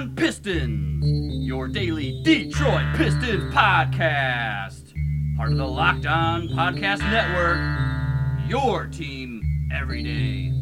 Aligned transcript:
on 0.00 0.16
Pistons, 0.16 1.46
your 1.46 1.68
daily 1.68 2.22
Detroit 2.24 2.96
Pistons 2.96 3.52
podcast. 3.52 4.94
Part 5.36 5.52
of 5.52 5.58
the 5.58 5.66
Locked 5.66 6.06
On 6.06 6.48
Podcast 6.48 7.00
Network, 7.00 8.48
your 8.48 8.86
team 8.86 9.42
every 9.74 10.02
day. 10.02 10.59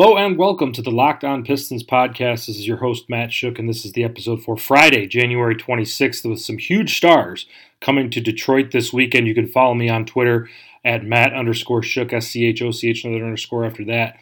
Hello 0.00 0.16
and 0.16 0.38
welcome 0.38 0.70
to 0.74 0.80
the 0.80 0.92
Locked 0.92 1.24
On 1.24 1.42
Pistons 1.42 1.82
podcast. 1.82 2.46
This 2.46 2.50
is 2.50 2.68
your 2.68 2.76
host, 2.76 3.10
Matt 3.10 3.30
Schoch, 3.30 3.58
and 3.58 3.68
this 3.68 3.84
is 3.84 3.94
the 3.94 4.04
episode 4.04 4.40
for 4.40 4.56
Friday, 4.56 5.08
January 5.08 5.56
26th, 5.56 6.24
with 6.30 6.40
some 6.40 6.56
huge 6.56 6.96
stars 6.96 7.46
coming 7.80 8.08
to 8.10 8.20
Detroit 8.20 8.70
this 8.70 8.92
weekend. 8.92 9.26
You 9.26 9.34
can 9.34 9.48
follow 9.48 9.74
me 9.74 9.88
on 9.88 10.06
Twitter 10.06 10.48
at 10.84 11.02
Matt 11.02 11.32
underscore 11.32 11.80
Schoch, 11.80 12.12
S 12.12 12.28
C 12.28 12.46
H 12.46 12.62
O 12.62 12.70
C 12.70 12.90
H, 12.90 13.02
another 13.02 13.24
underscore 13.24 13.64
after 13.64 13.84
that. 13.86 14.20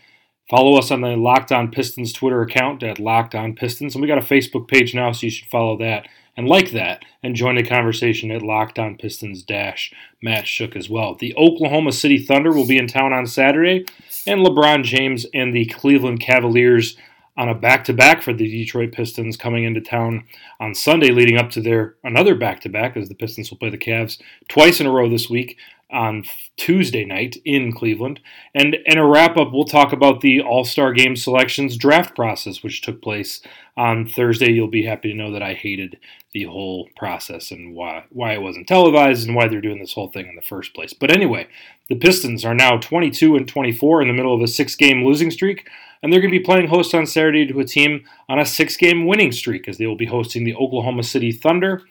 Follow 0.49 0.79
us 0.79 0.93
on 0.93 1.01
the 1.01 1.17
Locked 1.17 1.51
On 1.51 1.73
Pistons 1.73 2.13
Twitter 2.13 2.41
account 2.41 2.85
at 2.85 3.01
Locked 3.01 3.35
On 3.35 3.53
Pistons, 3.53 3.95
and 3.95 4.03
we 4.03 4.07
got 4.07 4.19
a 4.19 4.21
Facebook 4.21 4.69
page 4.69 4.95
now, 4.95 5.11
so 5.11 5.27
you 5.27 5.31
should 5.31 5.49
follow 5.49 5.77
that 5.79 6.07
and 6.37 6.49
like 6.49 6.71
that 6.71 7.05
and 7.21 7.35
join 7.35 7.57
the 7.57 7.65
conversation 7.65 8.31
at 8.31 8.43
Locked 8.43 8.79
On 8.79 8.97
Pistons 8.97 9.43
dash 9.43 9.93
Matt 10.23 10.45
Schoch 10.45 10.77
as 10.77 10.89
well. 10.89 11.17
The 11.17 11.35
Oklahoma 11.37 11.91
City 11.91 12.19
Thunder 12.19 12.53
will 12.53 12.67
be 12.67 12.79
in 12.79 12.87
town 12.87 13.13
on 13.13 13.27
Saturday, 13.27 13.87
and 14.25 14.47
LeBron 14.47 14.85
James 14.85 15.27
and 15.35 15.53
the 15.53 15.67
Cleveland 15.67 16.21
Cavaliers 16.21 16.97
on 17.37 17.49
a 17.49 17.55
back-to-back 17.55 18.23
for 18.23 18.33
the 18.33 18.49
Detroit 18.49 18.93
Pistons 18.93 19.37
coming 19.37 19.65
into 19.65 19.81
town 19.81 20.25
on 20.59 20.75
Sunday, 20.75 21.11
leading 21.11 21.37
up 21.37 21.51
to 21.51 21.61
their 21.61 21.97
another 22.03 22.35
back-to-back 22.35 22.97
as 22.97 23.09
the 23.09 23.15
Pistons 23.15 23.51
will 23.51 23.59
play 23.59 23.71
the 23.71 23.79
Cavs 23.79 24.21
twice 24.49 24.81
in 24.81 24.87
a 24.87 24.91
row 24.91 25.09
this 25.09 25.29
week 25.29 25.59
on 25.91 26.25
Tuesday 26.57 27.05
night 27.05 27.37
in 27.45 27.73
Cleveland. 27.73 28.21
And 28.55 28.77
in 28.87 28.99
a 28.99 29.07
wrap 29.07 29.37
up, 29.37 29.53
we'll 29.53 29.65
talk 29.65 29.93
about 29.93 30.21
the 30.21 30.41
All 30.41 30.65
Star 30.65 30.93
Game 30.93 31.15
selections 31.15 31.77
draft 31.77 32.17
process, 32.17 32.63
which 32.63 32.83
took 32.83 33.01
place 33.01 33.41
on 33.77 34.09
Thursday. 34.09 34.51
You'll 34.51 34.69
be 34.69 34.85
happy 34.85 35.13
to 35.13 35.17
know 35.17 35.31
that 35.33 35.43
I 35.43 35.55
hated 35.55 35.99
the 36.33 36.45
whole 36.45 36.89
process 36.97 37.51
and 37.51 37.75
why 37.75 38.05
why 38.11 38.33
it 38.33 38.43
wasn't 38.43 38.67
televised 38.67 39.27
and 39.27 39.37
why 39.37 39.49
they're 39.49 39.61
doing 39.61 39.79
this 39.79 39.93
whole 39.93 40.11
thing 40.11 40.27
in 40.27 40.37
the 40.37 40.43
first 40.43 40.75
place. 40.75 40.93
But 40.93 41.11
anyway, 41.11 41.47
the 41.89 41.97
Pistons 41.97 42.45
are 42.45 42.55
now 42.55 42.79
22 42.79 43.37
and 43.37 43.47
24 43.47 44.03
in 44.03 44.09
the 44.09 44.15
middle 44.15 44.35
of 44.35 44.43
a 44.43 44.49
six 44.49 44.75
game 44.75 45.05
losing 45.05 45.31
streak. 45.31 45.69
And 46.03 46.13
they're 46.13 46.21
going 46.21 46.33
to 46.33 46.39
be 46.39 46.45
playing 46.45 46.69
host 46.69 46.95
on 46.95 47.07
Saturday 47.07 47.47
to 47.47 47.61
a 47.61 47.65
team 47.65 48.05
on 48.29 48.39
a 48.39 48.47
six 48.47 48.77
game 48.77 49.07
winning 49.07 49.33
streak 49.33 49.69
as 49.69 49.79
they 49.79 49.87
will 49.87 49.97
be 49.97 50.07
hosting 50.07 50.45
the 50.45 50.55
Oklahoma 50.55 51.03
City 51.03 51.33
Thunder. 51.33 51.83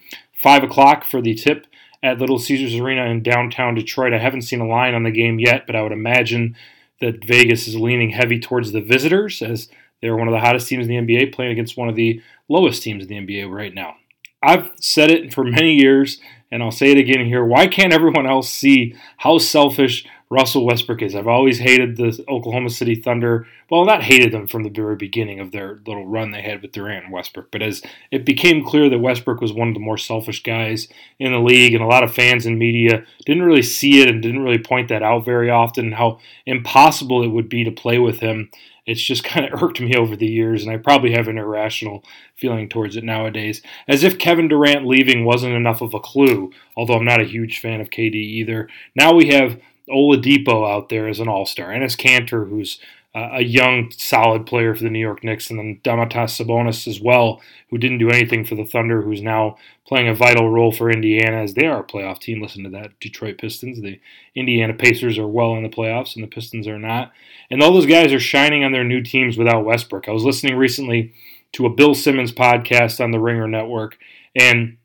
5 0.41 0.63
o'clock 0.63 1.05
for 1.05 1.21
the 1.21 1.33
tip 1.33 1.65
at 2.03 2.19
Little 2.19 2.39
Caesars 2.39 2.79
Arena 2.79 3.05
in 3.05 3.23
downtown 3.23 3.73
Detroit. 3.73 4.13
I 4.13 4.19
haven't 4.19 4.43
seen 4.43 4.61
a 4.61 4.67
line 4.67 4.93
on 4.93 5.03
the 5.03 5.11
game 5.11 5.39
yet, 5.39 5.65
but 5.65 5.75
I 5.75 5.81
would 5.81 5.91
imagine 5.91 6.55
that 7.01 7.25
Vegas 7.25 7.67
is 7.67 7.75
leaning 7.75 8.11
heavy 8.11 8.39
towards 8.39 8.71
the 8.71 8.81
visitors 8.81 9.41
as 9.41 9.69
they're 10.01 10.15
one 10.15 10.27
of 10.27 10.33
the 10.33 10.39
hottest 10.39 10.67
teams 10.67 10.87
in 10.87 11.07
the 11.07 11.15
NBA 11.15 11.33
playing 11.33 11.51
against 11.51 11.77
one 11.77 11.89
of 11.89 11.95
the 11.95 12.21
lowest 12.47 12.83
teams 12.83 13.05
in 13.05 13.09
the 13.09 13.33
NBA 13.33 13.51
right 13.51 13.73
now. 13.73 13.95
I've 14.43 14.71
said 14.79 15.09
it 15.09 15.33
for 15.33 15.43
many 15.43 15.73
years, 15.73 16.19
and 16.51 16.61
I'll 16.61 16.71
say 16.71 16.91
it 16.91 16.97
again 16.97 17.25
here. 17.25 17.43
Why 17.43 17.65
can't 17.67 17.93
everyone 17.93 18.27
else 18.27 18.49
see 18.49 18.95
how 19.17 19.39
selfish 19.39 20.05
Russell 20.29 20.65
Westbrook 20.65 21.01
is? 21.01 21.15
I've 21.15 21.27
always 21.27 21.59
hated 21.59 21.97
the 21.97 22.23
Oklahoma 22.27 22.69
City 22.69 22.95
Thunder. 22.95 23.47
Well, 23.69 23.85
not 23.85 24.03
hated 24.03 24.31
them 24.31 24.47
from 24.47 24.63
the 24.63 24.69
very 24.69 24.95
beginning 24.95 25.39
of 25.39 25.51
their 25.51 25.79
little 25.85 26.05
run 26.05 26.31
they 26.31 26.41
had 26.41 26.61
with 26.61 26.71
Durant 26.71 27.05
and 27.05 27.13
Westbrook, 27.13 27.51
but 27.51 27.61
as 27.61 27.81
it 28.11 28.25
became 28.25 28.65
clear 28.65 28.89
that 28.89 28.99
Westbrook 28.99 29.41
was 29.41 29.53
one 29.53 29.67
of 29.67 29.73
the 29.73 29.79
more 29.79 29.97
selfish 29.97 30.43
guys 30.43 30.87
in 31.19 31.31
the 31.31 31.39
league, 31.39 31.73
and 31.73 31.83
a 31.83 31.87
lot 31.87 32.03
of 32.03 32.13
fans 32.13 32.45
and 32.45 32.57
media 32.57 33.05
didn't 33.25 33.43
really 33.43 33.61
see 33.61 34.01
it 34.01 34.09
and 34.09 34.21
didn't 34.21 34.43
really 34.43 34.57
point 34.57 34.89
that 34.89 35.03
out 35.03 35.25
very 35.25 35.49
often, 35.49 35.91
how 35.93 36.19
impossible 36.45 37.23
it 37.23 37.29
would 37.29 37.49
be 37.49 37.63
to 37.63 37.71
play 37.71 37.99
with 37.99 38.19
him 38.19 38.49
it's 38.85 39.01
just 39.01 39.23
kind 39.23 39.51
of 39.51 39.61
irked 39.61 39.81
me 39.81 39.95
over 39.95 40.15
the 40.15 40.27
years, 40.27 40.63
and 40.63 40.71
I 40.71 40.77
probably 40.77 41.11
have 41.13 41.27
an 41.27 41.37
irrational 41.37 42.03
feeling 42.35 42.69
towards 42.69 42.95
it 42.95 43.03
nowadays. 43.03 43.61
As 43.87 44.03
if 44.03 44.19
Kevin 44.19 44.47
Durant 44.47 44.85
leaving 44.85 45.25
wasn't 45.25 45.53
enough 45.53 45.81
of 45.81 45.93
a 45.93 45.99
clue, 45.99 46.51
although 46.75 46.95
I'm 46.95 47.05
not 47.05 47.21
a 47.21 47.25
huge 47.25 47.59
fan 47.59 47.81
of 47.81 47.89
KD 47.89 48.15
either. 48.15 48.69
Now 48.95 49.13
we 49.13 49.29
have 49.29 49.59
Oladipo 49.89 50.69
out 50.69 50.89
there 50.89 51.07
as 51.07 51.19
an 51.19 51.27
all 51.27 51.45
star, 51.45 51.69
Enes 51.69 51.97
Kanter, 51.97 52.49
who's 52.49 52.79
uh, 53.15 53.29
a 53.33 53.43
young, 53.43 53.89
solid 53.91 54.45
player 54.45 54.75
for 54.75 54.83
the 54.83 54.89
New 54.89 54.99
York 54.99 55.23
Knicks, 55.23 55.49
and 55.49 55.57
then 55.57 55.79
Domantas 55.85 56.35
Sabonis 56.35 56.85
as 56.85 56.99
well, 56.99 57.41
who 57.69 57.77
didn't 57.77 57.99
do 57.99 58.09
anything 58.09 58.43
for 58.43 58.55
the 58.55 58.65
Thunder, 58.65 59.01
who's 59.01 59.21
now 59.21 59.57
playing 59.87 60.09
a 60.09 60.13
vital 60.13 60.49
role 60.49 60.73
for 60.73 60.91
Indiana 60.91 61.37
as 61.37 61.53
they 61.53 61.65
are 61.65 61.79
a 61.79 61.83
playoff 61.83 62.19
team. 62.19 62.41
Listen 62.41 62.65
to 62.65 62.69
that, 62.71 62.99
Detroit 62.99 63.37
Pistons. 63.37 63.81
The 63.81 64.01
Indiana 64.35 64.73
Pacers 64.73 65.17
are 65.17 65.27
well 65.27 65.55
in 65.55 65.63
the 65.63 65.69
playoffs, 65.69 66.15
and 66.15 66.23
the 66.23 66.27
Pistons 66.27 66.67
are 66.67 66.77
not. 66.77 67.13
And 67.49 67.63
all 67.63 67.71
those 67.71 67.85
guys 67.85 68.11
are 68.11 68.19
shining 68.19 68.65
on 68.65 68.73
their 68.73 68.83
new 68.83 69.01
teams 69.01 69.37
without 69.37 69.63
Westbrook. 69.63 70.09
I 70.09 70.11
was 70.11 70.25
listening 70.25 70.57
recently 70.57 71.13
to 71.53 71.65
a 71.65 71.73
Bill 71.73 71.95
Simmons 71.95 72.33
podcast 72.33 73.01
on 73.01 73.11
the 73.11 73.19
Ringer 73.19 73.47
Network, 73.47 73.97
and 74.35 74.75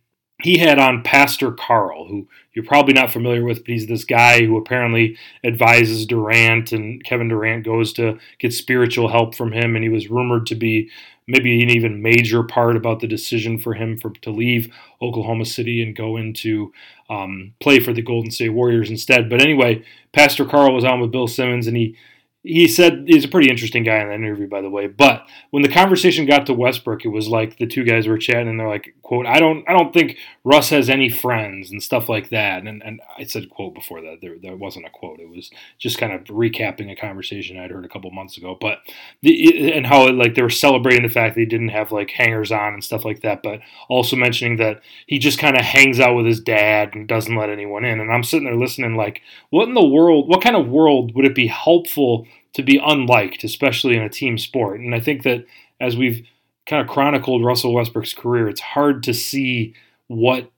he 0.43 0.59
had 0.59 0.79
on 0.79 1.03
Pastor 1.03 1.53
Carl, 1.53 2.07
who 2.07 2.27
you're 2.53 2.65
probably 2.65 2.95
not 2.95 3.13
familiar 3.13 3.45
with, 3.45 3.59
but 3.59 3.69
he's 3.69 3.87
this 3.87 4.05
guy 4.05 4.45
who 4.45 4.57
apparently 4.57 5.17
advises 5.45 6.07
Durant, 6.07 6.73
and 6.73 7.03
Kevin 7.05 7.29
Durant 7.29 7.65
goes 7.65 7.93
to 7.95 8.19
get 8.39 8.53
spiritual 8.53 9.09
help 9.09 9.35
from 9.35 9.53
him, 9.53 9.77
and 9.77 9.85
he 9.85 9.89
was 9.89 10.11
rumored 10.11 10.47
to 10.47 10.55
be 10.55 10.91
maybe 11.27 11.63
an 11.63 11.71
even 11.71 12.03
major 12.03 12.43
part 12.43 12.77
about 12.77 13.01
the 13.01 13.07
decision 13.07 13.59
for 13.59 13.75
him 13.75 13.97
for 13.97 14.11
to 14.11 14.31
leave 14.31 14.75
Oklahoma 15.01 15.45
City 15.45 15.81
and 15.83 15.95
go 15.95 16.17
into 16.17 16.73
um, 17.09 17.55
play 17.61 17.79
for 17.79 17.93
the 17.93 18.03
Golden 18.03 18.31
State 18.31 18.49
Warriors 18.49 18.91
instead. 18.91 19.31
But 19.31 19.41
anyway, 19.41 19.85
Pastor 20.13 20.45
Carl 20.45 20.75
was 20.75 20.85
on 20.85 21.01
with 21.01 21.13
Bill 21.13 21.29
Simmons, 21.29 21.67
and 21.67 21.77
he 21.77 21.97
he 22.43 22.67
said 22.69 23.05
he's 23.07 23.25
a 23.27 23.29
pretty 23.29 23.51
interesting 23.51 23.85
guy 23.85 24.01
in 24.01 24.09
that 24.09 24.15
interview, 24.15 24.49
by 24.49 24.63
the 24.63 24.71
way. 24.71 24.87
But 24.87 25.27
when 25.51 25.63
the 25.63 25.69
conversation 25.69 26.25
got 26.25 26.47
to 26.47 26.55
Westbrook, 26.55 27.05
it 27.05 27.09
was 27.09 27.29
like 27.29 27.59
the 27.59 27.67
two 27.67 27.85
guys 27.85 28.07
were 28.07 28.17
chatting, 28.17 28.49
and 28.49 28.59
they're 28.59 28.69
like, 28.69 28.95
"quote 29.03 29.27
I 29.27 29.39
don't, 29.39 29.63
I 29.69 29.73
don't 29.73 29.93
think 29.93 30.17
Russ 30.43 30.71
has 30.71 30.89
any 30.89 31.11
friends 31.11 31.71
and 31.71 31.83
stuff 31.83 32.09
like 32.09 32.31
that." 32.31 32.63
And 32.63 32.83
and 32.83 33.01
I 33.19 33.25
said 33.25 33.51
quote 33.51 33.75
before 33.75 34.01
that. 34.01 34.19
There, 34.23 34.37
there 34.41 34.57
wasn't 34.57 34.87
a 34.87 34.91
quote. 34.91 35.21
It 35.21 35.29
was 35.29 35.51
just 35.79 35.99
kind 35.99 36.15
of 36.15 36.25
recapping 36.25 36.91
a 36.91 36.97
conversation 36.97 37.59
I'd 37.59 37.71
heard 37.71 37.85
a 37.85 37.89
couple 37.89 38.11
months 38.11 38.39
ago. 38.39 38.57
But 38.59 38.79
the, 39.21 39.73
and 39.73 39.87
how 39.87 40.07
it, 40.07 40.15
like 40.15 40.35
they 40.35 40.43
were 40.43 40.49
celebrating 40.49 41.03
the 41.03 41.13
fact 41.13 41.35
that 41.35 41.41
he 41.41 41.47
didn't 41.47 41.69
have 41.69 41.93
like 41.93 42.11
hangers 42.11 42.51
on 42.53 42.73
and 42.73 42.83
stuff 42.83 43.05
like 43.05 43.21
that, 43.21 43.43
but 43.43 43.61
also 43.91 44.17
mentioning 44.17 44.57
that 44.57 44.81
he 45.07 45.19
just 45.19 45.39
kind 45.39 45.59
of 45.59 45.65
hangs 45.65 46.01
out 46.01 46.17
with 46.17 46.25
his 46.25 46.41
dad 46.41 46.95
and 46.95 47.07
doesn't 47.07 47.37
let 47.37 47.51
anyone 47.51 47.85
in. 47.85 48.01
And 48.01 48.11
I'm 48.11 48.25
sitting 48.25 48.45
there 48.45 48.57
listening, 48.57 48.97
like, 48.97 49.21
what 49.51 49.69
in 49.69 49.75
the 49.75 49.85
world? 49.85 50.27
What 50.29 50.43
kind 50.43 50.57
of 50.57 50.69
world 50.69 51.15
would 51.15 51.27
it 51.27 51.35
be 51.35 51.47
helpful? 51.47 52.27
To 52.55 52.63
be 52.63 52.81
unliked, 52.83 53.45
especially 53.45 53.97
in 53.97 54.03
a 54.03 54.09
team 54.09 54.39
sport. 54.39 54.81
And 54.81 54.95
I 54.95 55.01
think 55.01 55.23
that 55.23 55.47
as 55.81 55.97
we've 55.97 56.27
kind 56.67 56.83
of 56.83 56.89
chronicled 56.89 57.45
Russell 57.45 57.75
Westbrook's 57.75 58.15
career, 58.15 58.49
it's 58.49 58.61
hard 58.61 59.03
to 59.05 59.15
see 59.15 59.75
what 60.09 60.51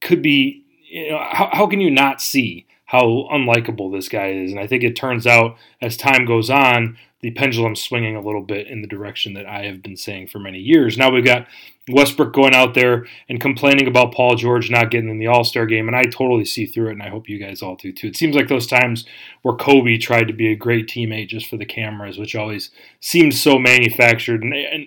could 0.00 0.22
be. 0.22 0.64
You 0.88 1.10
know, 1.10 1.18
how, 1.18 1.50
how 1.52 1.66
can 1.66 1.80
you 1.80 1.90
not 1.90 2.20
see 2.20 2.66
how 2.86 3.28
unlikable 3.32 3.92
this 3.92 4.08
guy 4.08 4.28
is? 4.28 4.52
And 4.52 4.60
I 4.60 4.66
think 4.66 4.84
it 4.84 4.94
turns 4.94 5.26
out 5.26 5.56
as 5.80 5.96
time 5.96 6.24
goes 6.24 6.50
on, 6.50 6.96
the 7.24 7.30
pendulum 7.30 7.74
swinging 7.74 8.16
a 8.16 8.20
little 8.20 8.42
bit 8.42 8.66
in 8.66 8.82
the 8.82 8.86
direction 8.86 9.32
that 9.32 9.46
I 9.46 9.64
have 9.64 9.82
been 9.82 9.96
saying 9.96 10.26
for 10.26 10.38
many 10.38 10.58
years. 10.58 10.98
Now 10.98 11.10
we've 11.10 11.24
got 11.24 11.46
Westbrook 11.88 12.34
going 12.34 12.54
out 12.54 12.74
there 12.74 13.06
and 13.30 13.40
complaining 13.40 13.88
about 13.88 14.12
Paul 14.12 14.36
George 14.36 14.70
not 14.70 14.90
getting 14.90 15.08
in 15.08 15.18
the 15.18 15.28
All 15.28 15.42
Star 15.42 15.64
game, 15.64 15.88
and 15.88 15.96
I 15.96 16.02
totally 16.02 16.44
see 16.44 16.66
through 16.66 16.88
it, 16.88 16.92
and 16.92 17.02
I 17.02 17.08
hope 17.08 17.26
you 17.26 17.38
guys 17.38 17.62
all 17.62 17.76
do 17.76 17.94
too. 17.94 18.08
It 18.08 18.16
seems 18.16 18.36
like 18.36 18.48
those 18.48 18.66
times 18.66 19.06
where 19.40 19.56
Kobe 19.56 19.96
tried 19.96 20.28
to 20.28 20.34
be 20.34 20.52
a 20.52 20.54
great 20.54 20.86
teammate 20.86 21.28
just 21.28 21.46
for 21.46 21.56
the 21.56 21.64
cameras, 21.64 22.18
which 22.18 22.36
always 22.36 22.70
seemed 23.00 23.34
so 23.34 23.58
manufactured. 23.58 24.42
And, 24.42 24.52
and 24.52 24.86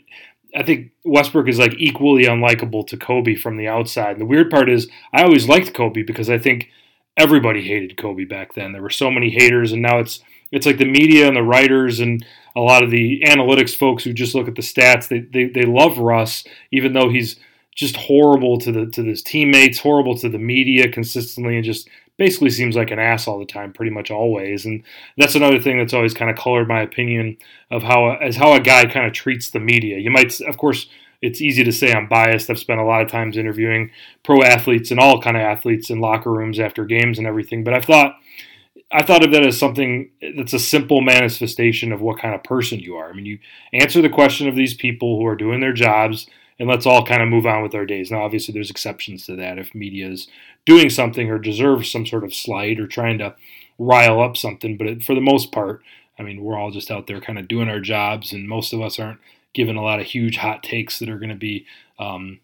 I 0.56 0.62
think 0.62 0.92
Westbrook 1.06 1.48
is 1.48 1.58
like 1.58 1.74
equally 1.80 2.26
unlikable 2.26 2.86
to 2.86 2.98
Kobe 2.98 3.34
from 3.34 3.58
the 3.58 3.68
outside. 3.68 4.12
And 4.12 4.22
the 4.22 4.28
weird 4.28 4.52
part 4.52 4.70
is, 4.70 4.88
I 5.12 5.24
always 5.24 5.50
liked 5.50 5.74
Kobe 5.74 6.04
because 6.04 6.30
I 6.30 6.38
think 6.38 6.70
everybody 7.18 7.68
hated 7.68 7.98
Kobe 7.98 8.26
back 8.26 8.54
then. 8.54 8.74
There 8.74 8.84
were 8.84 8.92
so 8.92 9.10
many 9.10 9.32
haters, 9.32 9.72
and 9.72 9.82
now 9.82 9.98
it's 9.98 10.22
it's 10.52 10.66
like 10.66 10.78
the 10.78 10.86
media 10.86 11.28
and 11.28 11.36
the 11.36 11.44
writers 11.44 12.00
and 12.00 12.26
a 12.56 12.62
lot 12.62 12.84
of 12.84 12.92
the 12.92 13.22
analytics 13.26 13.76
folks 13.76 14.04
who 14.04 14.14
just 14.14 14.36
look 14.36 14.48
at 14.48 14.56
the 14.56 14.62
stats. 14.62 15.08
They 15.08 15.20
they, 15.20 15.46
they 15.50 15.66
love 15.66 15.98
Russ, 15.98 16.44
even 16.72 16.94
though 16.94 17.10
he's 17.10 17.40
just 17.76 17.96
horrible 17.96 18.58
to 18.60 18.72
the 18.72 18.88
to 18.88 19.04
his 19.04 19.22
teammates, 19.22 19.80
horrible 19.80 20.18
to 20.18 20.30
the 20.30 20.40
media 20.40 20.92
consistently, 20.92 21.56
and 21.56 21.64
just 21.64 21.88
basically 22.18 22.50
seems 22.50 22.76
like 22.76 22.90
an 22.90 23.00
ass 23.00 23.28
all 23.28 23.38
the 23.38 23.46
time, 23.46 23.72
pretty 23.72 23.92
much 23.92 24.10
always. 24.10 24.66
And 24.66 24.84
that's 25.18 25.36
another 25.36 25.60
thing 25.60 25.78
that's 25.78 25.94
always 25.94 26.16
kind 26.16 26.32
of 26.32 26.38
colored 26.38 26.68
my 26.68 26.82
opinion 26.82 27.38
of 27.70 27.84
how 27.84 28.16
as 28.16 28.36
how 28.36 28.54
a 28.54 28.60
guy 28.60 28.86
kind 28.86 29.06
of 29.06 29.14
treats 29.14 29.50
the 29.50 29.60
media. 29.60 30.00
You 30.00 30.10
might, 30.10 30.40
of 30.42 30.58
course, 30.58 30.90
it's 31.22 31.42
easy 31.42 31.64
to 31.64 31.72
say 31.72 31.94
I'm 31.94 32.08
biased. 32.08 32.50
I've 32.50 32.60
spent 32.60 32.80
a 32.80 32.86
lot 32.86 33.02
of 33.02 33.10
times 33.10 33.38
interviewing 33.38 33.92
pro 34.24 34.42
athletes 34.42 34.92
and 34.92 35.00
all 35.00 35.22
kind 35.22 35.38
of 35.38 35.44
athletes 35.44 35.90
in 35.90 36.00
locker 36.00 36.32
rooms 36.32 36.60
after 36.60 36.86
games 36.86 37.18
and 37.18 37.28
everything, 37.28 37.64
but 37.64 37.74
I've 37.74 37.86
thought 37.86 38.16
I 38.92 39.04
thought 39.04 39.24
of 39.24 39.32
that 39.32 39.46
as 39.46 39.58
something 39.58 40.12
that's 40.38 40.54
a 40.54 40.60
simple 40.60 41.02
manifestation 41.02 41.92
of 41.92 42.02
what 42.02 42.20
kind 42.20 42.34
of 42.34 42.44
person 42.44 42.80
you 42.80 42.96
are. 42.96 43.10
I 43.10 43.14
mean, 43.14 43.26
you 43.26 43.40
answer 43.74 44.02
the 44.02 44.10
question 44.10 44.48
of 44.48 44.56
these 44.56 44.74
people 44.74 45.18
who 45.18 45.26
are 45.26 45.36
doing 45.36 45.60
their 45.60 45.74
jobs 45.74 46.28
and 46.60 46.68
let's 46.68 46.86
all 46.86 47.06
kind 47.06 47.22
of 47.22 47.30
move 47.30 47.46
on 47.46 47.62
with 47.62 47.76
our 47.76 47.86
days. 47.86 48.10
Now, 48.10 48.24
obviously, 48.24 48.54
there's 48.54 48.72
exceptions 48.72 49.26
to 49.26 49.36
that. 49.36 49.60
If 49.60 49.76
media 49.76 50.10
is 50.10 50.28
doing 50.66 50.90
something 50.90 51.30
or 51.30 51.38
deserves 51.38 51.92
some 51.92 52.06
sort 52.06 52.24
of 52.24 52.34
slight 52.34 52.80
or 52.80 52.88
trying 52.88 53.20
to 53.20 53.36
rile 53.78 54.22
up 54.22 54.36
something, 54.36 54.76
but 54.78 55.04
for 55.04 55.14
the 55.14 55.22
most 55.22 55.52
part, 55.52 55.82
I 56.18 56.24
mean, 56.24 56.42
we're 56.42 56.58
all 56.58 56.72
just 56.72 56.90
out 56.90 57.06
there 57.06 57.22
kind 57.22 57.38
of 57.38 57.48
doing 57.48 57.70
our 57.70 57.80
jobs, 57.80 58.34
and 58.34 58.50
most 58.50 58.74
of 58.74 58.82
us 58.82 58.98
aren't 58.98 59.20
given 59.54 59.76
a 59.76 59.84
lot 59.84 60.00
of 60.00 60.08
huge 60.08 60.38
hot 60.38 60.64
takes 60.64 60.98
that 61.00 61.10
are 61.10 61.20
going 61.20 61.30
to 61.30 61.36
be, 61.36 61.66
um, 62.00 62.40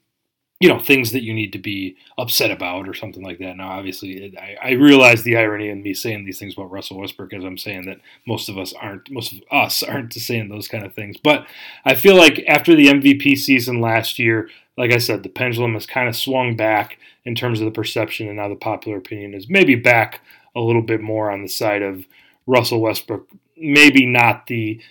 you 0.63 0.69
know, 0.69 0.79
things 0.79 1.11
that 1.11 1.23
you 1.23 1.33
need 1.33 1.51
to 1.51 1.59
be 1.59 1.97
upset 2.17 2.49
about 2.49 2.87
or 2.87 2.93
something 2.93 3.21
like 3.21 3.37
that. 3.37 3.57
Now, 3.57 3.67
obviously, 3.67 4.33
I, 4.37 4.69
I, 4.69 4.71
realize 4.71 5.21
the 5.23 5.35
irony 5.35 5.67
in 5.67 5.83
me 5.83 5.93
saying 5.93 6.23
these 6.23 6.39
things 6.39 6.53
about 6.53 6.71
Russell 6.71 7.01
Westbrook 7.01 7.33
as 7.33 7.43
I'm 7.43 7.57
saying 7.57 7.85
that 7.87 7.99
most 8.25 8.47
of 8.47 8.57
us 8.57 8.71
aren't, 8.71 9.11
most 9.11 9.33
of 9.33 9.39
us 9.51 9.83
aren't 9.89 10.13
saying 10.13 10.47
those 10.47 10.69
kind 10.69 10.85
of 10.85 10.93
things. 10.93 11.17
But 11.21 11.47
I 11.83 11.95
feel 11.95 12.15
like 12.15 12.45
after 12.47 12.77
the 12.77 12.87
MVP 12.87 13.37
season 13.37 13.81
last 13.81 14.17
year, 14.17 14.49
like 14.77 14.93
I 14.93 14.99
said, 14.99 15.23
the 15.23 15.27
pendulum 15.27 15.73
has 15.73 15.85
kind 15.85 16.07
of 16.07 16.15
swung 16.15 16.55
back 16.55 16.97
in 17.25 17.35
terms 17.35 17.59
of 17.59 17.65
the 17.65 17.71
perception, 17.71 18.29
and 18.29 18.37
now 18.37 18.47
the 18.47 18.55
popular 18.55 18.99
opinion 18.99 19.33
is 19.33 19.49
maybe 19.49 19.75
back 19.75 20.21
a 20.55 20.61
little 20.61 20.81
bit 20.81 21.01
more 21.01 21.29
on 21.29 21.41
the 21.41 21.49
side 21.49 21.81
of 21.81 22.05
Russell 22.47 22.79
Westbrook 22.79 23.27
maybe 23.57 24.05
not 24.05 24.47
the 24.47 24.81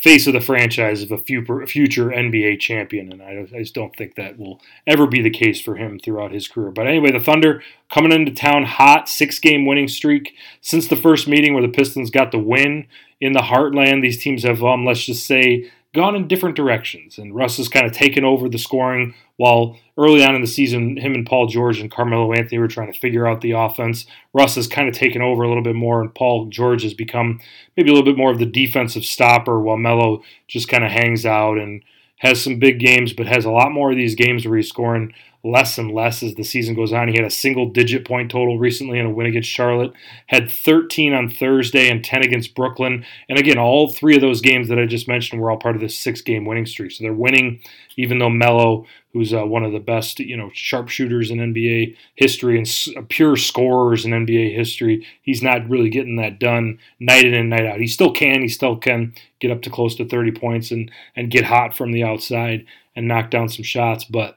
face 0.00 0.26
of 0.26 0.32
the 0.32 0.40
franchise 0.40 1.02
of 1.02 1.12
a 1.12 1.18
future 1.18 2.06
NBA 2.06 2.58
champion, 2.58 3.12
and 3.12 3.22
I, 3.22 3.44
just 3.58 3.74
don't 3.74 3.94
think 3.94 4.14
that 4.14 4.38
will 4.38 4.60
ever 4.86 5.06
be 5.06 5.20
the 5.20 5.30
case 5.30 5.60
for 5.60 5.76
him 5.76 5.98
throughout 5.98 6.32
his 6.32 6.48
career. 6.48 6.70
But 6.70 6.86
anyway, 6.86 7.12
the 7.12 7.20
Thunder 7.20 7.62
coming 7.92 8.12
into 8.12 8.32
town 8.32 8.64
hot, 8.64 9.10
six 9.10 9.38
game 9.38 9.66
winning 9.66 9.88
streak 9.88 10.34
since 10.62 10.88
the 10.88 10.96
first 10.96 11.28
meeting 11.28 11.52
where 11.52 11.62
the 11.62 11.68
Pistons 11.68 12.10
got 12.10 12.32
the 12.32 12.38
win 12.38 12.86
in 13.20 13.34
the 13.34 13.40
Heartland. 13.40 14.00
These 14.00 14.22
teams 14.22 14.42
have, 14.44 14.64
um, 14.64 14.86
let's 14.86 15.04
just 15.04 15.26
say, 15.26 15.70
gone 15.92 16.14
in 16.14 16.28
different 16.28 16.56
directions, 16.56 17.18
and 17.18 17.34
Russ 17.34 17.56
has 17.56 17.68
kind 17.68 17.86
of 17.86 17.92
taken 17.92 18.24
over 18.24 18.48
the 18.48 18.58
scoring 18.58 19.14
while 19.36 19.78
early 19.96 20.22
on 20.22 20.34
in 20.34 20.40
the 20.40 20.46
season, 20.46 20.96
him 20.96 21.14
and 21.14 21.26
Paul 21.26 21.46
George 21.46 21.80
and 21.80 21.90
Carmelo 21.90 22.32
Anthony 22.32 22.58
were 22.58 22.68
trying 22.68 22.92
to 22.92 22.98
figure 22.98 23.26
out 23.26 23.40
the 23.40 23.52
offense. 23.52 24.06
Russ 24.32 24.54
has 24.54 24.68
kind 24.68 24.88
of 24.88 24.94
taken 24.94 25.22
over 25.22 25.42
a 25.42 25.48
little 25.48 25.62
bit 25.62 25.74
more, 25.74 26.00
and 26.00 26.14
Paul 26.14 26.46
George 26.46 26.82
has 26.82 26.94
become 26.94 27.40
maybe 27.76 27.90
a 27.90 27.92
little 27.92 28.04
bit 28.04 28.18
more 28.18 28.30
of 28.30 28.38
the 28.38 28.46
defensive 28.46 29.04
stopper, 29.04 29.60
while 29.60 29.76
Melo 29.76 30.22
just 30.46 30.68
kind 30.68 30.84
of 30.84 30.90
hangs 30.90 31.26
out 31.26 31.58
and 31.58 31.82
has 32.18 32.42
some 32.42 32.58
big 32.58 32.78
games, 32.78 33.12
but 33.14 33.26
has 33.26 33.46
a 33.46 33.50
lot 33.50 33.72
more 33.72 33.90
of 33.90 33.96
these 33.96 34.14
games 34.14 34.46
where 34.46 34.56
he's 34.56 34.68
scoring 34.68 35.12
less 35.42 35.78
and 35.78 35.92
less 35.92 36.22
as 36.22 36.34
the 36.34 36.42
season 36.42 36.74
goes 36.74 36.92
on. 36.92 37.08
He 37.08 37.16
had 37.16 37.24
a 37.24 37.30
single 37.30 37.70
digit 37.70 38.06
point 38.06 38.30
total 38.30 38.58
recently 38.58 38.98
in 38.98 39.06
a 39.06 39.10
win 39.10 39.26
against 39.26 39.48
Charlotte, 39.48 39.92
had 40.26 40.50
13 40.50 41.14
on 41.14 41.30
Thursday 41.30 41.88
and 41.88 42.04
10 42.04 42.22
against 42.22 42.54
Brooklyn. 42.54 43.04
And 43.28 43.38
again, 43.38 43.58
all 43.58 43.88
three 43.88 44.14
of 44.14 44.20
those 44.20 44.40
games 44.40 44.68
that 44.68 44.78
I 44.78 44.86
just 44.86 45.08
mentioned 45.08 45.40
were 45.40 45.50
all 45.50 45.56
part 45.56 45.76
of 45.76 45.80
this 45.80 45.98
six 45.98 46.20
game 46.20 46.44
winning 46.44 46.66
streak. 46.66 46.92
So 46.92 47.02
they're 47.02 47.12
winning, 47.12 47.60
even 47.96 48.18
though 48.18 48.28
Melo, 48.28 48.86
who's 49.12 49.32
uh, 49.32 49.44
one 49.46 49.64
of 49.64 49.72
the 49.72 49.80
best, 49.80 50.20
you 50.20 50.36
know, 50.36 50.50
sharpshooters 50.52 51.30
in 51.30 51.38
NBA 51.38 51.96
history 52.16 52.58
and 52.58 52.66
s- 52.66 52.90
uh, 52.96 53.02
pure 53.08 53.36
scorers 53.36 54.04
in 54.04 54.12
NBA 54.12 54.54
history, 54.54 55.06
he's 55.22 55.42
not 55.42 55.68
really 55.68 55.88
getting 55.88 56.16
that 56.16 56.38
done 56.38 56.78
night 57.00 57.24
in 57.24 57.34
and 57.34 57.50
night 57.50 57.66
out. 57.66 57.80
He 57.80 57.86
still 57.86 58.12
can, 58.12 58.42
he 58.42 58.48
still 58.48 58.76
can 58.76 59.14
get 59.40 59.50
up 59.50 59.62
to 59.62 59.70
close 59.70 59.96
to 59.96 60.04
30 60.04 60.32
points 60.32 60.70
and, 60.70 60.90
and 61.16 61.30
get 61.30 61.44
hot 61.44 61.76
from 61.76 61.92
the 61.92 62.04
outside 62.04 62.66
and 62.94 63.08
knock 63.08 63.30
down 63.30 63.48
some 63.48 63.64
shots, 63.64 64.04
but 64.04 64.36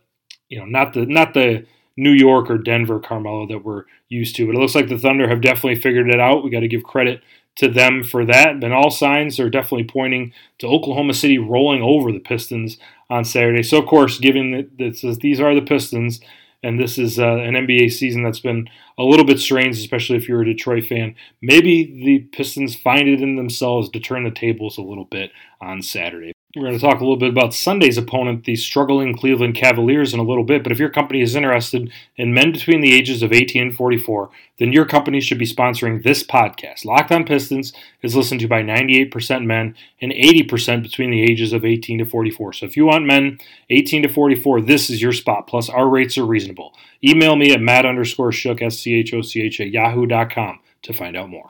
you 0.54 0.60
know, 0.60 0.66
not 0.66 0.94
the 0.94 1.08
not 1.08 1.34
the 1.34 1.66
New 1.98 2.12
York 2.12 2.50
or 2.50 2.58
Denver 2.60 3.00
Carmelo 3.00 3.48
that 3.48 3.64
we're 3.64 3.86
used 4.08 4.36
to. 4.36 4.46
But 4.46 4.56
it 4.56 4.60
looks 4.60 4.76
like 4.76 4.88
the 4.88 4.98
Thunder 4.98 5.28
have 5.28 5.42
definitely 5.42 5.82
figured 5.82 6.10
it 6.10 6.20
out. 6.20 6.44
We 6.44 6.52
got 6.52 6.60
to 6.60 6.68
give 6.68 6.84
credit 6.84 7.24
to 7.56 7.68
them 7.68 8.04
for 8.04 8.24
that. 8.26 8.64
And 8.64 8.74
all 8.74 8.92
signs 8.92 9.40
are 9.40 9.50
definitely 9.50 9.86
pointing 9.86 10.34
to 10.60 10.68
Oklahoma 10.68 11.14
City 11.14 11.38
rolling 11.38 11.82
over 11.82 12.12
the 12.12 12.20
Pistons 12.20 12.78
on 13.10 13.26
Saturday. 13.26 13.64
So, 13.64 13.80
of 13.80 13.88
course, 13.88 14.20
given 14.20 14.52
that 14.52 14.78
this 14.78 15.04
is, 15.04 15.18
these 15.20 15.40
are 15.40 15.54
the 15.56 15.62
Pistons, 15.62 16.20
and 16.64 16.80
this 16.80 16.98
is 16.98 17.20
uh, 17.20 17.38
an 17.38 17.54
NBA 17.54 17.92
season 17.92 18.24
that's 18.24 18.40
been 18.40 18.70
a 18.98 19.04
little 19.04 19.26
bit 19.26 19.40
strange, 19.40 19.78
especially 19.78 20.18
if 20.18 20.28
you're 20.28 20.42
a 20.42 20.46
Detroit 20.46 20.86
fan, 20.86 21.16
maybe 21.42 21.84
the 22.04 22.20
Pistons 22.36 22.76
find 22.76 23.08
it 23.08 23.22
in 23.22 23.36
themselves 23.36 23.90
to 23.90 24.00
turn 24.00 24.24
the 24.24 24.32
tables 24.32 24.78
a 24.78 24.82
little 24.82 25.06
bit 25.06 25.32
on 25.62 25.82
Saturday. 25.82 26.34
We're 26.56 26.68
going 26.68 26.78
to 26.78 26.86
talk 26.86 26.98
a 27.00 27.04
little 27.04 27.18
bit 27.18 27.32
about 27.32 27.56
Sunday's 27.56 27.98
opponent, 27.98 28.44
the 28.44 28.56
struggling 28.56 29.18
Cleveland 29.18 29.56
Cavaliers, 29.56 30.14
in 30.14 30.20
a 30.20 30.24
little 30.24 30.44
bit. 30.44 30.62
But 30.62 30.72
if 30.72 30.78
your 30.78 30.92
company 30.92 31.22
is 31.22 31.36
interested 31.36 31.92
in 32.16 32.32
men 32.32 32.52
between 32.52 32.82
the 32.82 32.94
ages 32.94 33.24
of 33.24 33.34
18 33.34 33.60
and 33.64 33.76
44, 33.76 34.30
then 34.60 34.72
your 34.72 34.86
company 34.86 35.20
should 35.20 35.40
be 35.40 35.48
sponsoring 35.48 36.04
this 36.04 36.24
podcast. 36.24 36.86
Locked 36.86 37.12
on 37.12 37.26
Pistons 37.26 37.74
is 38.04 38.16
listened 38.16 38.40
to 38.42 38.48
by 38.48 38.62
98% 38.62 39.46
men 39.46 39.76
and 40.00 40.12
80% 40.12 40.84
between 40.84 41.10
the 41.10 41.24
ages 41.24 41.54
of 41.54 41.66
18 41.66 41.98
to 41.98 42.06
44. 42.06 42.54
So 42.54 42.68
if 42.68 42.78
you 42.78 42.86
want 42.86 43.08
men 43.08 43.40
18 43.72 44.04
to 44.04 44.10
44, 44.10 44.62
this 44.62 44.92
is 44.92 45.02
your 45.02 45.14
spot. 45.14 45.48
Plus, 45.48 45.70
our 45.70 45.90
rates 45.90 46.20
are 46.20 46.26
reasonable. 46.26 46.76
Email 47.04 47.36
me 47.36 47.52
at 47.52 47.62
matt 47.62 47.88
underscore 47.88 48.30
schoch, 48.30 48.62
S 48.62 48.78
C 48.78 48.94
H 48.94 49.12
O 49.16 49.24
C 49.24 49.42
H, 49.42 49.60
at 49.60 49.72
yahoo.com 49.72 50.60
to 50.84 50.94
find 50.94 51.18
out 51.18 51.30
more. 51.30 51.50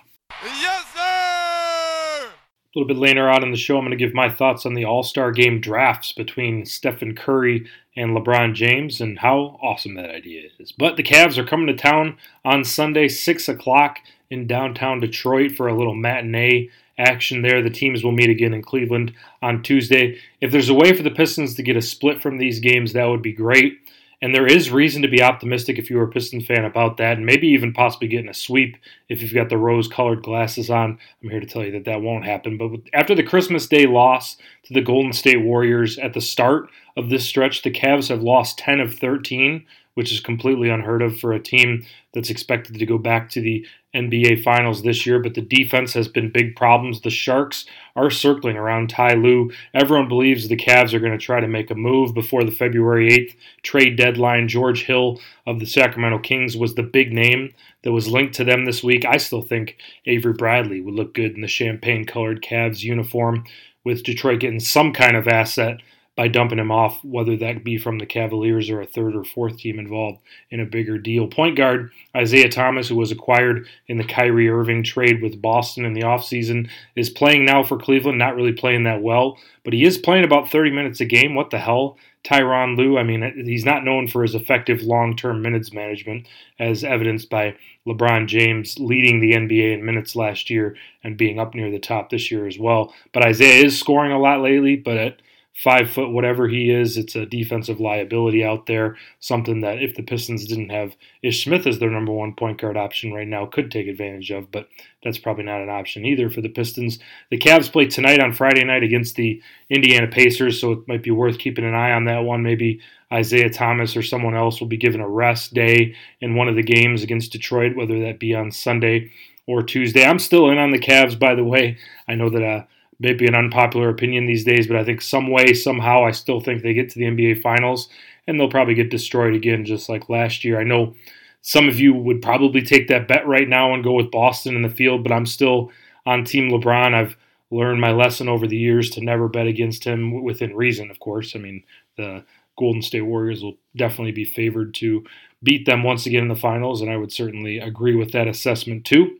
A 2.76 2.80
little 2.80 2.88
bit 2.88 3.00
later 3.00 3.30
on 3.30 3.44
in 3.44 3.52
the 3.52 3.58
show, 3.58 3.78
I'm 3.78 3.86
going 3.86 3.96
to 3.96 4.04
give 4.04 4.16
my 4.16 4.32
thoughts 4.32 4.66
on 4.66 4.74
the 4.74 4.86
All 4.86 5.04
Star 5.04 5.32
Game 5.32 5.62
drafts 5.62 6.12
between 6.12 6.66
Stephen 6.66 7.14
Curry 7.14 7.68
and 7.96 8.18
LeBron 8.18 8.56
James 8.56 9.00
and 9.00 9.20
how 9.20 9.60
awesome 9.62 9.94
that 9.94 10.10
idea 10.10 10.50
is. 10.58 10.72
But 10.72 10.98
the 10.98 11.04
Cavs 11.04 11.38
are 11.38 11.46
coming 11.46 11.68
to 11.68 11.76
town 11.76 12.18
on 12.44 12.64
Sunday, 12.64 13.10
6 13.10 13.48
o'clock 13.48 14.00
in 14.32 14.48
downtown 14.48 15.00
Detroit 15.00 15.52
for 15.52 15.68
a 15.68 15.78
little 15.78 15.94
matinee 15.94 16.72
action 16.98 17.44
there. 17.44 17.62
The 17.62 17.70
teams 17.70 18.04
will 18.04 18.12
meet 18.12 18.32
again 18.32 18.56
in 18.56 18.64
Cleveland 18.64 19.14
on 19.44 19.62
Tuesday. 19.62 20.18
If 20.42 20.52
there's 20.52 20.70
a 20.70 20.74
way 20.74 20.98
for 20.98 21.04
the 21.04 21.12
Pistons 21.12 21.54
to 21.54 21.64
get 21.64 21.78
a 21.78 21.82
split 21.82 22.24
from 22.24 22.40
these 22.40 22.60
games, 22.60 22.94
that 22.94 23.06
would 23.06 23.22
be 23.22 23.34
great. 23.34 23.82
And 24.24 24.34
there 24.34 24.48
is 24.48 24.72
reason 24.72 25.02
to 25.02 25.10
be 25.10 25.22
optimistic 25.22 25.78
if 25.78 25.90
you're 25.90 26.06
a 26.06 26.10
Piston 26.10 26.40
fan 26.40 26.64
about 26.64 26.96
that, 26.96 27.18
and 27.18 27.26
maybe 27.26 27.46
even 27.50 27.74
possibly 27.74 28.08
getting 28.08 28.30
a 28.30 28.34
sweep 28.34 28.78
if 29.10 29.22
you've 29.22 29.34
got 29.34 29.50
the 29.50 29.58
rose 29.58 29.90
colored 29.90 30.24
glasses 30.24 30.70
on. 30.70 30.98
I'm 31.22 31.30
here 31.30 31.42
to 31.42 31.46
tell 31.46 31.62
you 31.62 31.74
that 31.74 31.84
that 31.84 32.02
won't 32.02 32.24
happen. 32.24 32.58
But 32.58 32.70
after 32.94 33.16
the 33.16 33.24
Christmas 33.24 33.68
Day 33.68 33.86
loss 33.86 34.38
to 34.64 34.74
the 34.74 34.80
Golden 34.80 35.12
State 35.12 35.44
Warriors 35.44 35.98
at 35.98 36.14
the 36.14 36.22
start 36.22 36.70
of 36.96 37.10
this 37.10 37.26
stretch, 37.26 37.64
the 37.64 37.70
Cavs 37.70 38.08
have 38.08 38.24
lost 38.24 38.58
10 38.60 38.80
of 38.80 38.96
13, 38.96 39.66
which 39.96 40.12
is 40.12 40.20
completely 40.20 40.70
unheard 40.70 41.02
of 41.02 41.20
for 41.20 41.34
a 41.34 41.40
team 41.40 41.86
that's 42.14 42.30
expected 42.30 42.78
to 42.80 42.86
go 42.86 42.98
back 42.98 43.30
to 43.30 43.42
the 43.42 43.66
NBA 43.96 44.44
Finals 44.44 44.82
this 44.82 45.06
year, 45.06 45.20
but 45.20 45.36
the 45.36 45.42
defense 45.42 45.94
has 45.94 46.08
been 46.08 46.32
big 46.32 46.56
problems. 46.56 47.02
The 47.02 47.12
Sharks 47.12 47.66
are 47.96 48.10
circling 48.10 48.58
around 48.58 48.90
Ty 48.90 49.14
Lue. 49.14 49.52
Everyone 49.74 50.08
believes 50.08 50.48
the 50.48 50.58
Cavs 50.58 50.94
are 50.94 51.00
going 51.00 51.12
to 51.12 51.18
try 51.18 51.40
to 51.40 51.48
make 51.48 51.70
a 51.70 51.76
move 51.76 52.14
before 52.14 52.44
the 52.44 52.52
February 52.52 53.10
8th 53.12 53.36
trade 53.62 53.96
deadline. 53.96 54.48
George 54.48 54.86
Hill 54.86 55.22
of 55.46 55.60
the 55.60 55.68
Sacramento 55.68 56.20
Kings 56.20 56.58
was 56.58 56.74
the 56.74 56.84
big 56.84 57.14
name 57.14 57.54
that 57.84 57.92
was 57.92 58.08
linked 58.08 58.34
to 58.36 58.44
them 58.44 58.66
this 58.66 58.84
week. 58.84 59.06
I 59.06 59.18
still 59.18 59.44
think 59.44 59.78
Avery 60.08 60.34
Bradley 60.34 60.82
would 60.82 60.96
look 60.96 61.14
good 61.14 61.36
in 61.36 61.42
the 61.42 61.48
champagne 61.48 62.06
colored 62.06 62.42
Cavs 62.42 62.82
uniform 62.82 63.46
with 63.84 64.04
Detroit 64.04 64.40
getting 64.40 64.60
some 64.60 64.92
kind 64.92 65.16
of 65.16 65.28
asset 65.28 65.82
by 66.16 66.28
dumping 66.28 66.60
him 66.60 66.72
off, 66.72 67.04
whether 67.04 67.36
that 67.38 67.64
be 67.64 67.78
from 67.78 67.98
the 67.98 68.06
Cavaliers 68.06 68.70
or 68.70 68.82
a 68.82 68.86
third 68.86 69.16
or 69.16 69.24
fourth 69.24 69.58
team 69.58 69.80
involved 69.80 70.20
in 70.52 70.60
a 70.60 70.66
bigger 70.66 70.98
deal. 70.98 71.28
Point 71.28 71.58
guard 71.58 71.92
Isaiah 72.16 72.50
Thomas, 72.50 72.88
who 72.88 72.96
was 72.96 73.12
acquired 73.12 73.68
in 73.88 73.98
the 73.98 74.04
Kyrie 74.04 74.50
Irving 74.50 74.84
trade 74.84 75.22
with 75.22 75.42
Boston 75.42 75.86
in 75.86 75.94
the 75.94 76.04
offseason, 76.04 76.70
is 76.96 77.10
playing 77.10 77.46
now 77.46 77.64
for 77.64 77.78
Cleveland, 77.78 78.20
not 78.20 78.36
really 78.36 78.54
playing 78.54 78.84
that 78.84 79.02
well, 79.02 79.38
but 79.64 79.74
he 79.74 79.84
is 79.84 79.98
playing 79.98 80.24
about 80.24 80.52
30 80.52 80.72
minutes 80.72 81.02
a 81.02 81.06
game. 81.06 81.34
What 81.34 81.50
the 81.50 81.60
hell? 81.60 81.98
Tyronn 82.24 82.78
Lue, 82.78 82.98
I 82.98 83.04
mean, 83.04 83.46
he's 83.46 83.66
not 83.66 83.84
known 83.84 84.08
for 84.08 84.22
his 84.22 84.34
effective 84.34 84.82
long 84.82 85.16
term 85.16 85.42
minutes 85.42 85.74
management, 85.74 86.28
as 86.58 86.84
evidenced 86.84 87.30
by 87.30 87.56
LeBron 87.86 88.28
James 88.28 88.80
leading 88.80 89.20
the 89.20 89.34
NBA 89.34 89.74
in 89.74 89.86
minutes 89.86 90.16
last 90.16 90.50
year 90.50 90.78
and 91.04 91.18
being 91.18 91.38
up 91.38 91.54
near 91.54 91.70
the 91.70 91.80
top 91.80 92.10
this 92.10 92.32
year 92.32 92.48
as 92.48 92.58
well. 92.58 92.94
But 93.12 93.26
Isaiah 93.26 93.66
is 93.66 93.78
scoring 93.78 94.14
a 94.14 94.20
lot 94.20 94.42
lately, 94.42 94.78
but 94.78 95.18
five 95.54 95.90
foot 95.90 96.10
whatever 96.10 96.48
he 96.48 96.72
is, 96.72 96.98
it's 96.98 97.16
a 97.16 97.26
defensive 97.26 97.80
liability 97.80 98.44
out 98.44 98.66
there. 98.66 98.98
Something 99.20 99.62
that 99.62 99.82
if 99.82 99.96
the 99.96 100.02
Pistons 100.02 100.46
didn't 100.46 100.70
have 100.70 100.96
Ish 101.22 101.44
Smith 101.44 101.68
as 101.68 101.80
their 101.80 101.92
number 101.92 102.12
one 102.12 102.34
point 102.34 102.60
guard 102.60 102.76
option 102.76 103.14
right 103.14 103.28
now, 103.28 103.46
could 103.46 103.72
take 103.72 103.88
advantage 103.88 104.32
of, 104.32 104.52
but 104.52 104.68
that's 105.04 105.20
probably 105.20 105.44
not 105.44 105.62
an 105.62 105.70
option 105.70 106.06
either 106.06 106.30
for 106.30 106.42
the 106.42 106.50
Pistons. 106.50 106.98
The 107.30 107.38
Cavs 107.38 107.72
play 107.72 107.86
tonight 107.86 108.20
on 108.20 108.34
Friday 108.34 108.64
night 108.64 108.84
against 108.84 109.16
the 109.16 109.42
Indiana 109.70 110.08
Pacers, 110.08 110.60
so 110.60 110.72
it 110.72 110.88
might 110.88 111.04
be 111.04 111.12
worth 111.12 111.38
keeping 111.38 111.66
an 111.66 111.76
eye 111.76 111.92
on 111.92 112.06
that 112.06 112.24
one. 112.24 112.42
Maybe 112.42 112.82
Isaiah 113.12 113.50
Thomas 113.50 113.96
or 113.96 114.02
someone 114.02 114.36
else 114.36 114.60
will 114.60 114.68
be 114.68 114.78
given 114.78 115.02
a 115.02 115.08
rest 115.08 115.54
day 115.54 115.96
in 116.20 116.36
one 116.36 116.48
of 116.48 116.56
the 116.56 116.64
games 116.64 117.04
against 117.04 117.32
Detroit, 117.32 117.76
whether 117.76 118.00
that 118.00 118.20
be 118.20 118.34
on 118.34 118.52
Sunday 118.52 119.12
or 119.46 119.62
Tuesday. 119.62 120.06
I'm 120.06 120.20
still 120.20 120.50
in 120.50 120.58
on 120.58 120.72
the 120.72 120.80
Cavs, 120.80 121.18
by 121.20 121.36
the 121.36 121.44
way. 121.44 121.78
I 122.08 122.16
know 122.16 122.30
that 122.30 122.44
uh, 122.44 122.64
maybe 123.04 123.28
an 123.28 123.36
unpopular 123.36 123.90
opinion 123.90 124.26
these 124.26 124.46
days, 124.46 124.66
but 124.66 124.78
I 124.78 124.84
think 124.84 125.02
some 125.02 125.30
way, 125.30 125.54
somehow, 125.54 126.06
I 126.06 126.12
still 126.12 126.40
think 126.40 126.64
they 126.64 126.74
get 126.74 126.90
to 126.90 127.00
the 127.00 127.06
NBA 127.06 127.42
Finals, 127.42 127.90
and 128.26 128.40
they'll 128.40 128.50
probably 128.50 128.74
get 128.74 128.90
destroyed 128.90 129.36
again, 129.36 129.66
just 129.66 129.90
like 129.90 130.10
last 130.10 130.46
year. 130.46 130.60
I 130.60 130.64
know 130.64 130.96
some 131.42 131.68
of 131.68 131.80
you 131.80 131.94
would 131.94 132.22
probably 132.22 132.62
take 132.62 132.88
that 132.88 133.10
bet 133.10 133.28
right 133.28 133.48
now 133.48 133.74
and 133.74 133.84
go 133.84 133.92
with 133.92 134.10
Boston 134.10 134.56
in 134.56 134.62
the 134.62 134.70
field, 134.70 135.04
but 135.04 135.12
I'm 135.12 135.26
still 135.26 135.70
on 136.06 136.24
Team 136.24 136.50
LeBron. 136.50 136.94
I've 136.94 137.18
learned 137.52 137.82
my 137.82 137.92
lesson 137.92 138.30
over 138.30 138.48
the 138.48 138.58
years 138.58 138.90
to 138.92 139.02
never 139.02 139.28
bet 139.28 139.48
against 139.48 139.84
him 139.84 140.24
within 140.24 140.56
reason, 140.56 140.90
of 140.90 141.00
course. 141.00 141.36
I 141.36 141.40
mean, 141.40 141.64
the 141.98 142.24
Golden 142.58 142.82
State 142.82 143.02
Warriors 143.02 143.44
will 143.44 143.58
definitely 143.76 144.14
be 144.14 144.26
favored 144.26 144.74
to 144.76 145.04
beat 145.44 145.66
them 145.66 145.84
once 145.84 146.06
again 146.06 146.24
in 146.24 146.30
the 146.30 146.36
finals, 146.36 146.82
and 146.82 146.90
I 146.90 146.96
would 146.96 147.12
certainly 147.12 147.60
agree 147.60 147.96
with 147.96 148.14
that 148.14 148.30
assessment 148.30 148.86
too. 148.86 149.18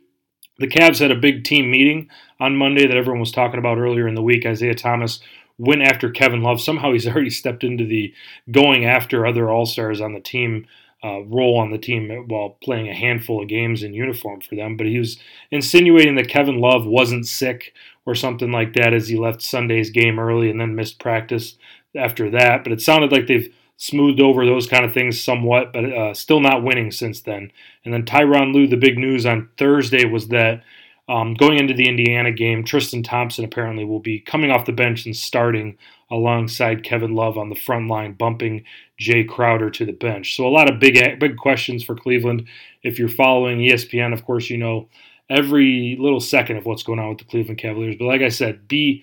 The 0.58 0.68
Cavs 0.68 1.00
had 1.00 1.10
a 1.10 1.16
big 1.16 1.44
team 1.44 1.70
meeting 1.70 2.08
on 2.38 2.56
Monday 2.56 2.86
that 2.86 2.96
everyone 2.96 3.20
was 3.20 3.32
talking 3.32 3.58
about 3.58 3.78
earlier 3.78 4.06
in 4.06 4.14
the 4.14 4.22
week. 4.22 4.46
Isaiah 4.46 4.74
Thomas 4.74 5.20
went 5.58 5.82
after 5.82 6.10
Kevin 6.10 6.42
Love. 6.42 6.60
Somehow 6.60 6.92
he's 6.92 7.06
already 7.08 7.30
stepped 7.30 7.64
into 7.64 7.84
the 7.84 8.14
going 8.50 8.84
after 8.84 9.26
other 9.26 9.50
All 9.50 9.66
Stars 9.66 10.00
on 10.00 10.14
the 10.14 10.20
team 10.20 10.66
uh, 11.02 11.20
role 11.24 11.58
on 11.58 11.70
the 11.70 11.78
team 11.78 12.08
while 12.28 12.56
playing 12.62 12.88
a 12.88 12.94
handful 12.94 13.42
of 13.42 13.48
games 13.48 13.82
in 13.82 13.92
uniform 13.92 14.40
for 14.40 14.54
them. 14.54 14.76
But 14.76 14.86
he 14.86 14.98
was 14.98 15.18
insinuating 15.50 16.14
that 16.14 16.28
Kevin 16.28 16.60
Love 16.60 16.86
wasn't 16.86 17.26
sick 17.26 17.74
or 18.06 18.14
something 18.14 18.50
like 18.50 18.72
that 18.74 18.94
as 18.94 19.08
he 19.08 19.18
left 19.18 19.42
Sunday's 19.42 19.90
game 19.90 20.18
early 20.18 20.48
and 20.48 20.58
then 20.58 20.74
missed 20.74 20.98
practice 20.98 21.56
after 21.94 22.30
that. 22.30 22.64
But 22.64 22.72
it 22.72 22.80
sounded 22.80 23.12
like 23.12 23.26
they've 23.26 23.54
smoothed 23.76 24.20
over 24.20 24.46
those 24.46 24.66
kind 24.66 24.84
of 24.84 24.92
things 24.92 25.20
somewhat, 25.20 25.72
but 25.72 25.84
uh, 25.84 26.14
still 26.14 26.40
not 26.40 26.62
winning 26.62 26.90
since 26.90 27.20
then. 27.22 27.50
And 27.84 27.92
then 27.92 28.04
Tyronn 28.04 28.54
Lue, 28.54 28.66
the 28.66 28.76
big 28.76 28.98
news 28.98 29.26
on 29.26 29.48
Thursday 29.58 30.04
was 30.04 30.28
that 30.28 30.62
um, 31.08 31.34
going 31.34 31.58
into 31.58 31.74
the 31.74 31.88
Indiana 31.88 32.32
game, 32.32 32.64
Tristan 32.64 33.02
Thompson 33.02 33.44
apparently 33.44 33.84
will 33.84 34.00
be 34.00 34.20
coming 34.20 34.50
off 34.50 34.64
the 34.64 34.72
bench 34.72 35.04
and 35.04 35.14
starting 35.14 35.76
alongside 36.10 36.84
Kevin 36.84 37.14
Love 37.14 37.36
on 37.36 37.50
the 37.50 37.56
front 37.56 37.88
line, 37.88 38.12
bumping 38.12 38.64
Jae 38.98 39.28
Crowder 39.28 39.70
to 39.70 39.84
the 39.84 39.92
bench. 39.92 40.36
So 40.36 40.46
a 40.46 40.48
lot 40.48 40.70
of 40.70 40.80
big 40.80 41.18
big 41.18 41.36
questions 41.36 41.84
for 41.84 41.94
Cleveland. 41.94 42.46
If 42.82 42.98
you're 42.98 43.08
following 43.08 43.58
ESPN, 43.58 44.14
of 44.14 44.24
course, 44.24 44.48
you 44.48 44.56
know 44.56 44.88
every 45.28 45.96
little 45.98 46.20
second 46.20 46.56
of 46.56 46.66
what's 46.66 46.82
going 46.82 46.98
on 46.98 47.08
with 47.10 47.18
the 47.18 47.24
Cleveland 47.24 47.58
Cavaliers. 47.58 47.96
But 47.98 48.06
like 48.06 48.22
I 48.22 48.28
said, 48.28 48.68
be 48.68 49.02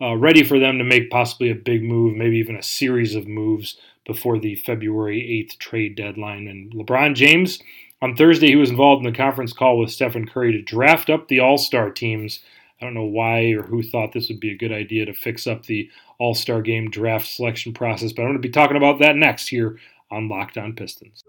uh, 0.00 0.16
ready 0.16 0.44
for 0.44 0.58
them 0.58 0.78
to 0.78 0.84
make 0.84 1.10
possibly 1.10 1.50
a 1.50 1.54
big 1.54 1.82
move, 1.82 2.16
maybe 2.16 2.38
even 2.38 2.56
a 2.56 2.62
series 2.62 3.14
of 3.14 3.26
moves 3.26 3.76
before 4.06 4.38
the 4.38 4.56
February 4.56 5.46
8th 5.48 5.58
trade 5.58 5.94
deadline. 5.94 6.48
And 6.48 6.72
LeBron 6.72 7.14
James, 7.14 7.62
on 8.00 8.16
Thursday, 8.16 8.48
he 8.48 8.56
was 8.56 8.70
involved 8.70 9.04
in 9.04 9.12
the 9.12 9.16
conference 9.16 9.52
call 9.52 9.78
with 9.78 9.90
Stephen 9.90 10.26
Curry 10.26 10.52
to 10.52 10.62
draft 10.62 11.08
up 11.08 11.28
the 11.28 11.40
All 11.40 11.58
Star 11.58 11.90
teams. 11.90 12.40
I 12.80 12.84
don't 12.84 12.94
know 12.94 13.04
why 13.04 13.52
or 13.52 13.62
who 13.62 13.82
thought 13.82 14.12
this 14.12 14.28
would 14.28 14.40
be 14.40 14.50
a 14.50 14.58
good 14.58 14.72
idea 14.72 15.06
to 15.06 15.14
fix 15.14 15.46
up 15.46 15.66
the 15.66 15.88
All 16.18 16.34
Star 16.34 16.62
game 16.62 16.90
draft 16.90 17.28
selection 17.28 17.72
process, 17.72 18.12
but 18.12 18.22
I'm 18.22 18.28
going 18.28 18.42
to 18.42 18.48
be 18.48 18.52
talking 18.52 18.76
about 18.76 18.98
that 18.98 19.16
next 19.16 19.48
here 19.48 19.78
on 20.10 20.28
Locked 20.28 20.58
On 20.58 20.74
Pistons. 20.74 21.22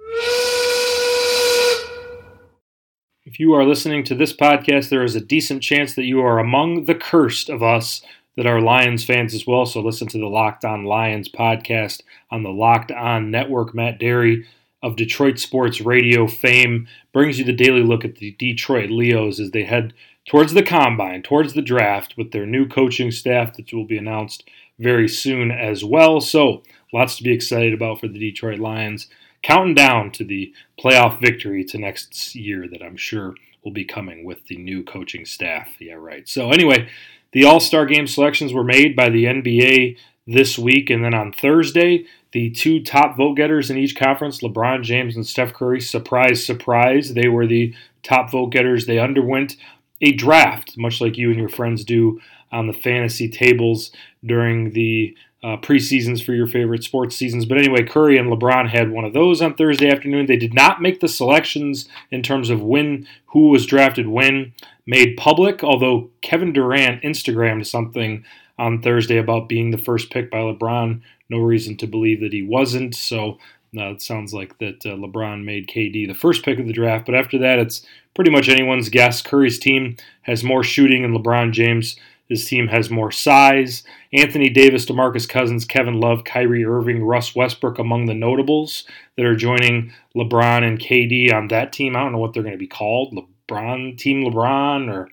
If 3.25 3.39
you 3.39 3.53
are 3.53 3.63
listening 3.63 4.03
to 4.05 4.15
this 4.15 4.35
podcast, 4.35 4.89
there 4.89 5.03
is 5.03 5.15
a 5.15 5.21
decent 5.21 5.63
chance 5.63 5.95
that 5.95 6.03
you 6.03 6.21
are 6.21 6.39
among 6.39 6.85
the 6.85 6.95
cursed 6.95 7.49
of 7.49 7.63
us 7.63 8.01
that 8.35 8.47
are 8.47 8.61
Lions 8.61 9.03
fans 9.03 9.33
as 9.33 9.45
well. 9.45 9.65
So 9.65 9.81
listen 9.81 10.07
to 10.09 10.17
the 10.17 10.27
Locked 10.27 10.65
On 10.65 10.85
Lions 10.85 11.29
podcast 11.29 12.01
on 12.31 12.43
the 12.43 12.49
Locked 12.49 12.91
On 12.91 13.31
Network. 13.31 13.73
Matt 13.75 13.99
Derry 13.99 14.45
of 14.81 14.95
Detroit 14.95 15.39
Sports 15.39 15.81
Radio 15.81 16.27
fame 16.27 16.87
brings 17.13 17.39
you 17.39 17.45
the 17.45 17.53
daily 17.53 17.83
look 17.83 18.03
at 18.03 18.17
the 18.17 18.31
Detroit 18.31 18.89
Leos 18.89 19.39
as 19.39 19.51
they 19.51 19.63
head 19.63 19.93
towards 20.27 20.53
the 20.53 20.63
combine, 20.63 21.21
towards 21.21 21.53
the 21.53 21.61
draft 21.61 22.15
with 22.17 22.31
their 22.31 22.45
new 22.45 22.67
coaching 22.67 23.11
staff 23.11 23.55
that 23.55 23.71
will 23.73 23.85
be 23.85 23.97
announced 23.97 24.43
very 24.79 25.07
soon 25.07 25.51
as 25.51 25.83
well. 25.83 26.19
So 26.19 26.63
lots 26.91 27.17
to 27.17 27.23
be 27.23 27.31
excited 27.31 27.73
about 27.73 27.99
for 27.99 28.07
the 28.07 28.19
Detroit 28.19 28.59
Lions. 28.59 29.07
Counting 29.41 29.75
down 29.75 30.11
to 30.11 30.23
the 30.23 30.53
playoff 30.79 31.19
victory 31.19 31.65
to 31.65 31.77
next 31.77 32.33
year 32.33 32.67
that 32.71 32.81
I'm 32.81 32.95
sure 32.95 33.35
will 33.63 33.71
be 33.71 33.85
coming 33.85 34.23
with 34.25 34.45
the 34.47 34.57
new 34.57 34.83
coaching 34.83 35.25
staff. 35.25 35.69
Yeah, 35.79 35.95
right. 35.95 36.27
So, 36.27 36.51
anyway, 36.51 36.89
the 37.33 37.43
All 37.43 37.59
Star 37.59 37.85
game 37.85 38.07
selections 38.07 38.53
were 38.53 38.63
made 38.63 38.95
by 38.95 39.09
the 39.09 39.25
NBA 39.25 39.97
this 40.25 40.57
week, 40.57 40.89
and 40.89 41.03
then 41.03 41.13
on 41.13 41.33
Thursday, 41.33 42.05
the 42.31 42.49
two 42.49 42.81
top 42.81 43.17
vote 43.17 43.35
getters 43.35 43.69
in 43.69 43.77
each 43.77 43.95
conference, 43.95 44.41
LeBron 44.41 44.83
James 44.83 45.15
and 45.15 45.25
Steph 45.25 45.53
Curry, 45.53 45.81
surprise, 45.81 46.43
surprise, 46.43 47.13
they 47.13 47.27
were 47.27 47.45
the 47.45 47.75
top 48.01 48.31
vote 48.31 48.47
getters. 48.47 48.85
They 48.85 48.99
underwent 48.99 49.55
a 50.01 50.11
draft, 50.13 50.77
much 50.77 50.99
like 51.01 51.17
you 51.17 51.29
and 51.29 51.39
your 51.39 51.49
friends 51.49 51.83
do 51.83 52.19
on 52.51 52.67
the 52.67 52.73
fantasy 52.73 53.29
tables 53.29 53.91
during 54.23 54.71
the 54.71 55.15
uh, 55.43 55.57
preseasons 55.57 56.23
for 56.23 56.33
your 56.33 56.47
favorite 56.47 56.83
sports 56.83 57.15
seasons. 57.15 57.45
But 57.45 57.57
anyway, 57.57 57.83
Curry 57.83 58.17
and 58.17 58.31
LeBron 58.31 58.69
had 58.69 58.91
one 58.91 59.03
of 59.03 59.13
those 59.13 59.41
on 59.41 59.55
Thursday 59.55 59.89
afternoon. 59.89 60.25
They 60.25 60.37
did 60.37 60.53
not 60.53 60.81
make 60.81 61.01
the 61.01 61.07
selections 61.09 61.87
in 62.11 62.23
terms 62.23 62.49
of 62.49 62.61
when, 62.61 63.07
who 63.27 63.49
was 63.49 63.65
drafted 63.65 64.07
when 64.07 64.53
made 64.85 65.17
public, 65.17 65.63
although 65.63 66.09
Kevin 66.21 66.53
Durant 66.53 67.01
Instagrammed 67.03 67.65
something 67.65 68.23
on 68.57 68.81
Thursday 68.81 69.17
about 69.17 69.49
being 69.49 69.71
the 69.71 69.77
first 69.77 70.11
pick 70.11 70.31
by 70.31 70.37
LeBron. 70.37 71.01
No 71.29 71.39
reason 71.39 71.75
to 71.77 71.87
believe 71.87 72.21
that 72.21 72.33
he 72.33 72.43
wasn't. 72.43 72.95
So 72.95 73.37
uh, 73.77 73.89
it 73.91 74.01
sounds 74.01 74.33
like 74.33 74.57
that 74.59 74.85
uh, 74.85 74.95
LeBron 74.95 75.43
made 75.43 75.67
KD 75.67 76.07
the 76.07 76.13
first 76.13 76.45
pick 76.45 76.59
of 76.59 76.67
the 76.67 76.73
draft. 76.73 77.05
But 77.05 77.15
after 77.15 77.37
that, 77.39 77.59
it's 77.59 77.85
pretty 78.13 78.31
much 78.31 78.47
anyone's 78.47 78.89
guess. 78.89 79.21
Curry's 79.21 79.59
team 79.59 79.97
has 80.21 80.43
more 80.43 80.63
shooting, 80.63 81.03
and 81.03 81.15
LeBron 81.15 81.51
James' 81.51 81.95
his 82.33 82.45
team 82.45 82.67
has 82.67 82.89
more 82.89 83.11
size. 83.11 83.83
Anthony 84.11 84.49
Davis, 84.49 84.85
DeMarcus 84.85 85.29
Cousins, 85.29 85.65
Kevin 85.65 85.99
Love, 85.99 86.23
Kyrie 86.23 86.65
Irving, 86.65 87.03
Russ 87.03 87.35
Westbrook 87.35 87.77
among 87.77 88.07
the 88.07 88.15
notables 88.15 88.85
that 89.15 89.25
are 89.25 89.35
joining 89.35 89.93
LeBron 90.15 90.67
and 90.67 90.79
KD 90.79 91.31
on 91.31 91.49
that 91.49 91.71
team. 91.71 91.95
I 91.95 91.99
don't 91.99 92.11
know 92.11 92.17
what 92.17 92.33
they're 92.33 92.41
going 92.41 92.53
to 92.53 92.57
be 92.57 92.67
called. 92.67 93.15
LeBron, 93.15 93.97
Team 93.99 94.23
LeBron, 94.23 94.91
or 94.91 95.09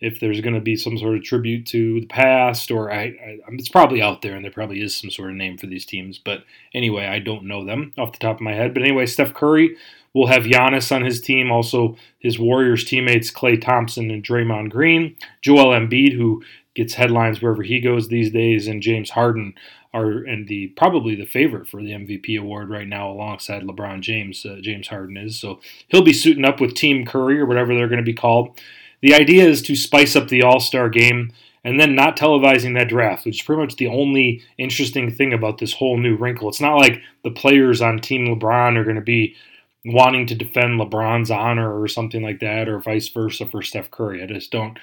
if 0.00 0.20
there's 0.20 0.40
going 0.40 0.54
to 0.54 0.60
be 0.60 0.76
some 0.76 0.96
sort 0.96 1.16
of 1.16 1.24
tribute 1.24 1.66
to 1.66 2.00
the 2.00 2.06
past, 2.06 2.70
or 2.70 2.92
I, 2.92 3.02
I, 3.02 3.38
it's 3.52 3.68
probably 3.68 4.00
out 4.00 4.22
there, 4.22 4.34
and 4.34 4.44
there 4.44 4.52
probably 4.52 4.80
is 4.80 4.96
some 4.96 5.10
sort 5.10 5.30
of 5.30 5.36
name 5.36 5.58
for 5.58 5.66
these 5.66 5.84
teams. 5.84 6.18
But 6.18 6.44
anyway, 6.72 7.06
I 7.06 7.18
don't 7.18 7.44
know 7.44 7.64
them 7.64 7.92
off 7.98 8.12
the 8.12 8.18
top 8.18 8.36
of 8.36 8.42
my 8.42 8.54
head. 8.54 8.74
But 8.74 8.84
anyway, 8.84 9.06
Steph 9.06 9.34
Curry 9.34 9.76
will 10.14 10.28
have 10.28 10.44
Giannis 10.44 10.94
on 10.94 11.04
his 11.04 11.20
team, 11.20 11.50
also 11.50 11.96
his 12.18 12.38
Warriors 12.38 12.84
teammates 12.84 13.30
Klay 13.30 13.60
Thompson 13.60 14.10
and 14.10 14.22
Draymond 14.22 14.70
Green, 14.70 15.16
Joel 15.42 15.78
Embiid, 15.78 16.14
who 16.14 16.42
gets 16.74 16.94
headlines 16.94 17.42
wherever 17.42 17.62
he 17.62 17.80
goes 17.80 18.08
these 18.08 18.30
days, 18.30 18.68
and 18.68 18.82
James 18.82 19.10
Harden 19.10 19.54
are 19.92 20.18
and 20.18 20.46
the 20.48 20.68
probably 20.68 21.14
the 21.14 21.26
favorite 21.26 21.66
for 21.66 21.82
the 21.82 21.90
MVP 21.90 22.38
award 22.38 22.68
right 22.68 22.86
now, 22.86 23.10
alongside 23.10 23.62
LeBron 23.62 24.00
James. 24.00 24.44
Uh, 24.44 24.58
James 24.60 24.88
Harden 24.88 25.16
is 25.16 25.40
so 25.40 25.60
he'll 25.88 26.02
be 26.02 26.12
suiting 26.12 26.44
up 26.44 26.60
with 26.60 26.74
Team 26.74 27.04
Curry 27.04 27.40
or 27.40 27.46
whatever 27.46 27.74
they're 27.74 27.88
going 27.88 27.98
to 27.98 28.02
be 28.02 28.14
called. 28.14 28.60
The 29.00 29.14
idea 29.14 29.46
is 29.46 29.62
to 29.62 29.76
spice 29.76 30.16
up 30.16 30.28
the 30.28 30.42
All 30.42 30.60
Star 30.60 30.88
game 30.88 31.32
and 31.64 31.78
then 31.78 31.94
not 31.94 32.16
televising 32.16 32.74
that 32.74 32.88
draft, 32.88 33.26
which 33.26 33.40
is 33.40 33.42
pretty 33.42 33.62
much 33.62 33.76
the 33.76 33.88
only 33.88 34.42
interesting 34.56 35.10
thing 35.10 35.32
about 35.32 35.58
this 35.58 35.74
whole 35.74 35.98
new 35.98 36.16
wrinkle. 36.16 36.48
It's 36.48 36.60
not 36.60 36.78
like 36.78 37.00
the 37.24 37.30
players 37.30 37.82
on 37.82 37.98
Team 37.98 38.26
LeBron 38.26 38.76
are 38.76 38.84
going 38.84 38.96
to 38.96 39.02
be 39.02 39.34
wanting 39.84 40.26
to 40.26 40.34
defend 40.34 40.80
LeBron's 40.80 41.30
honor 41.30 41.80
or 41.80 41.88
something 41.88 42.22
like 42.22 42.40
that, 42.40 42.68
or 42.68 42.78
vice 42.78 43.08
versa 43.08 43.46
for 43.46 43.62
Steph 43.62 43.90
Curry. 43.90 44.22
I 44.22 44.26
just 44.26 44.50
don't 44.50 44.78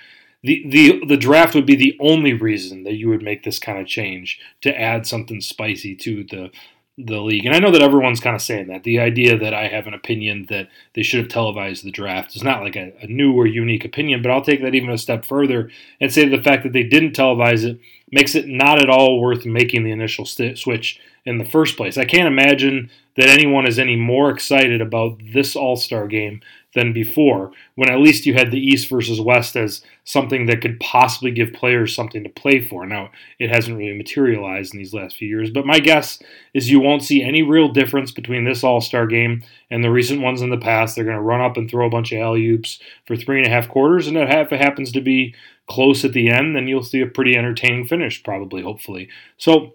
the, 0.45 0.63
the 0.67 1.05
the 1.07 1.17
draft 1.17 1.55
would 1.55 1.65
be 1.65 1.75
the 1.75 1.97
only 1.99 2.33
reason 2.33 2.83
that 2.83 2.93
you 2.93 3.09
would 3.09 3.23
make 3.23 3.43
this 3.43 3.57
kind 3.57 3.79
of 3.79 3.87
change 3.87 4.39
to 4.61 4.79
add 4.79 5.07
something 5.07 5.41
spicy 5.41 5.95
to 5.95 6.23
the 6.23 6.51
the 6.97 7.19
league. 7.19 7.45
And 7.45 7.53
I 7.53 7.59
know 7.59 7.71
that 7.71 7.81
everyone's 7.81 8.21
kind 8.21 8.35
of 8.35 8.41
saying 8.41 8.67
that. 8.67 8.83
The 8.83 8.99
idea 8.99 9.37
that 9.37 9.53
I 9.53 9.67
have 9.67 9.85
an 9.85 9.93
opinion 9.93 10.45
that 10.49 10.69
they 10.93 11.03
should 11.03 11.19
have 11.19 11.29
televised 11.29 11.83
the 11.83 11.91
draft 11.91 12.35
is 12.35 12.43
not 12.43 12.61
like 12.61 12.77
a, 12.77 12.93
a 13.01 13.07
new 13.07 13.33
or 13.33 13.45
unique 13.45 13.83
opinion, 13.83 14.21
but 14.21 14.31
I'll 14.31 14.41
take 14.41 14.61
that 14.61 14.75
even 14.75 14.89
a 14.89 14.97
step 14.97 15.25
further 15.25 15.69
and 15.99 16.13
say 16.13 16.27
the 16.27 16.41
fact 16.41 16.63
that 16.63 16.71
they 16.71 16.83
didn't 16.83 17.15
televise 17.15 17.65
it 17.65 17.79
makes 18.11 18.35
it 18.35 18.47
not 18.47 18.81
at 18.81 18.89
all 18.89 19.19
worth 19.19 19.45
making 19.45 19.83
the 19.83 19.91
initial 19.91 20.25
st- 20.25 20.57
switch 20.57 20.99
in 21.25 21.37
the 21.39 21.45
first 21.45 21.75
place. 21.75 21.97
I 21.97 22.05
can't 22.05 22.27
imagine 22.27 22.89
that 23.15 23.29
anyone 23.29 23.65
is 23.65 23.79
any 23.79 23.95
more 23.95 24.29
excited 24.29 24.81
about 24.81 25.19
this 25.33 25.55
All 25.55 25.75
Star 25.75 26.07
game 26.07 26.41
than 26.75 26.91
before, 26.91 27.51
when 27.75 27.89
at 27.89 28.01
least 28.01 28.25
you 28.25 28.33
had 28.33 28.51
the 28.51 28.59
East 28.59 28.89
versus 28.89 29.21
West 29.21 29.55
as 29.55 29.81
something 30.03 30.45
that 30.45 30.59
could 30.61 30.77
possibly 30.81 31.31
give 31.31 31.53
players 31.53 31.95
something 31.95 32.21
to 32.21 32.29
play 32.29 32.59
for. 32.59 32.85
Now, 32.85 33.11
it 33.39 33.49
hasn't 33.49 33.77
really 33.77 33.97
materialized 33.97 34.73
in 34.73 34.79
these 34.79 34.93
last 34.93 35.15
few 35.15 35.27
years, 35.27 35.49
but 35.49 35.65
my 35.65 35.79
guess 35.79 36.21
is 36.53 36.69
you 36.69 36.81
won't 36.81 37.01
see 37.01 37.23
any 37.23 37.41
real 37.41 37.69
difference 37.69 38.11
between 38.11 38.43
this 38.43 38.63
All 38.63 38.81
Star 38.81 39.07
game 39.07 39.41
and 39.71 39.83
the 39.83 39.89
recent 39.89 40.21
ones 40.21 40.41
in 40.41 40.49
the 40.49 40.57
past. 40.57 40.95
They're 40.95 41.05
going 41.05 41.15
to 41.15 41.21
run 41.21 41.41
up 41.41 41.57
and 41.57 41.69
throw 41.69 41.87
a 41.87 41.89
bunch 41.89 42.11
of 42.11 42.19
alley 42.19 42.45
oops 42.47 42.79
for 43.07 43.15
three 43.15 43.37
and 43.37 43.47
a 43.47 43.49
half 43.49 43.69
quarters, 43.69 44.07
and 44.07 44.17
if 44.17 44.51
it 44.51 44.61
happens 44.61 44.91
to 44.91 45.01
be 45.01 45.33
close 45.67 46.05
at 46.05 46.13
the 46.13 46.29
end, 46.29 46.55
then 46.55 46.67
you'll 46.67 46.83
see 46.83 47.01
a 47.01 47.07
pretty 47.07 47.35
entertaining 47.35 47.87
finish, 47.87 48.23
probably, 48.23 48.61
hopefully. 48.61 49.09
So, 49.37 49.73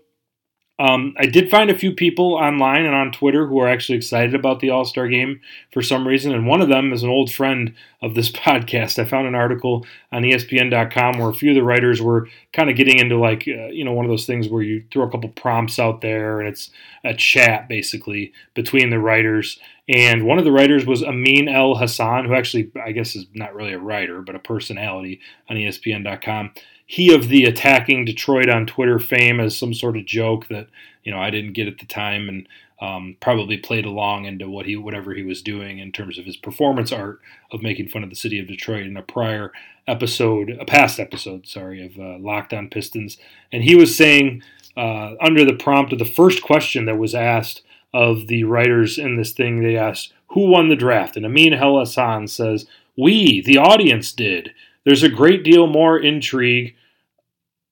um, 0.81 1.15
I 1.19 1.27
did 1.27 1.51
find 1.51 1.69
a 1.69 1.77
few 1.79 1.93
people 1.93 2.33
online 2.33 2.87
and 2.87 2.95
on 2.95 3.13
Twitter 3.13 3.47
who 3.47 3.61
are 3.61 3.69
actually 3.69 3.99
excited 3.99 4.35
about 4.35 4.61
the 4.61 4.71
All 4.71 4.87
Star 4.87 5.09
game 5.09 5.43
for 5.75 5.83
some 5.83 6.09
reason, 6.09 6.33
and 6.33 6.47
one 6.47 6.63
of 6.63 6.71
them 6.71 6.95
is 6.95 7.03
an 7.03 7.11
old 7.11 7.31
friend 7.31 7.75
of 8.01 8.15
this 8.15 8.31
podcast. 8.31 8.99
I 8.99 9.05
found 9.05 9.27
an 9.29 9.35
article 9.35 9.85
on 10.11 10.23
ESPN.com 10.23 11.19
where 11.19 11.29
a 11.29 11.35
few 11.35 11.51
of 11.51 11.55
the 11.55 11.63
writers 11.63 12.01
were 12.01 12.29
kind 12.55 12.71
of 12.71 12.77
getting 12.77 12.99
into 12.99 13.19
like 13.19 13.47
uh, 13.47 13.67
you 13.67 13.85
know 13.85 13.93
one 13.93 14.07
of 14.07 14.11
those 14.11 14.25
things 14.25 14.49
where 14.49 14.63
you 14.63 14.83
throw 14.91 15.07
a 15.07 15.11
couple 15.11 15.29
prompts 15.29 15.79
out 15.79 16.01
there 16.01 16.41
and 16.41 16.49
it's 16.49 16.71
a 17.05 17.13
chat 17.13 17.69
basically 17.69 18.33
between 18.55 18.89
the 18.89 18.99
writers. 18.99 19.61
And 19.87 20.25
one 20.25 20.39
of 20.39 20.45
the 20.45 20.53
writers 20.53 20.87
was 20.87 21.03
Amin 21.03 21.47
Elhassan, 21.47 22.27
who 22.27 22.35
actually 22.35 22.73
I 22.83 22.93
guess 22.93 23.15
is 23.15 23.27
not 23.35 23.55
really 23.55 23.75
a 23.75 23.79
writer 23.79 24.23
but 24.23 24.35
a 24.35 24.39
personality 24.39 25.21
on 25.51 25.57
ESPN.com 25.57 26.53
he 26.91 27.15
of 27.15 27.29
the 27.29 27.45
attacking 27.45 28.05
Detroit 28.05 28.51
on 28.51 28.67
Twitter 28.67 28.99
fame 28.99 29.39
as 29.39 29.57
some 29.57 29.73
sort 29.73 29.97
of 29.97 30.07
joke 30.07 30.49
that 30.49 30.67
you 31.05 31.13
know 31.13 31.21
I 31.21 31.31
didn't 31.31 31.53
get 31.53 31.69
at 31.69 31.79
the 31.79 31.87
time, 31.87 32.29
and 32.29 32.49
um, 32.81 33.17
probably 33.21 33.59
played 33.59 33.87
along 33.87 34.25
into 34.25 34.51
what 34.51 34.67
he 34.67 34.75
whatever 34.75 35.15
he 35.15 35.23
was 35.23 35.41
doing 35.41 35.79
in 35.79 35.93
terms 35.93 36.19
of 36.19 36.25
his 36.25 36.37
performance 36.37 36.91
art 36.91 37.21
of 37.53 37.63
making 37.63 37.91
fun 37.91 38.03
of 38.03 38.11
the 38.11 38.17
city 38.17 38.41
of 38.41 38.49
Detroit 38.49 38.87
in 38.87 38.97
a 38.97 39.03
prior 39.03 39.53
episode, 39.87 40.51
a 40.61 40.65
past 40.65 40.99
episode, 40.99 41.47
sorry, 41.47 41.87
of 41.87 41.97
uh, 41.97 42.67
Pistons, 42.73 43.19
and 43.53 43.63
he 43.63 43.77
was 43.77 43.97
saying 43.97 44.43
uh, 44.77 45.13
under 45.21 45.45
the 45.45 45.55
prompt 45.55 45.93
of 45.93 46.01
the 46.01 46.05
first 46.05 46.43
question 46.43 46.87
that 46.87 46.99
was 46.99 47.15
asked 47.15 47.63
of 47.95 48.27
the 48.27 48.43
writers 48.43 48.99
in 48.99 49.15
this 49.15 49.31
thing, 49.31 49.63
they 49.63 49.77
asked 49.77 50.13
who 50.31 50.51
won 50.51 50.69
the 50.69 50.75
draft, 50.75 51.17
and 51.17 51.25
Amin 51.25 51.53
Hassan 51.53 52.27
says 52.27 52.67
we, 52.97 53.43
the 53.43 53.59
audience, 53.59 54.11
did. 54.11 54.51
There's 54.85 55.05
a 55.05 55.09
great 55.09 55.45
deal 55.45 55.69
more 55.69 55.97
intrigue 55.97 56.75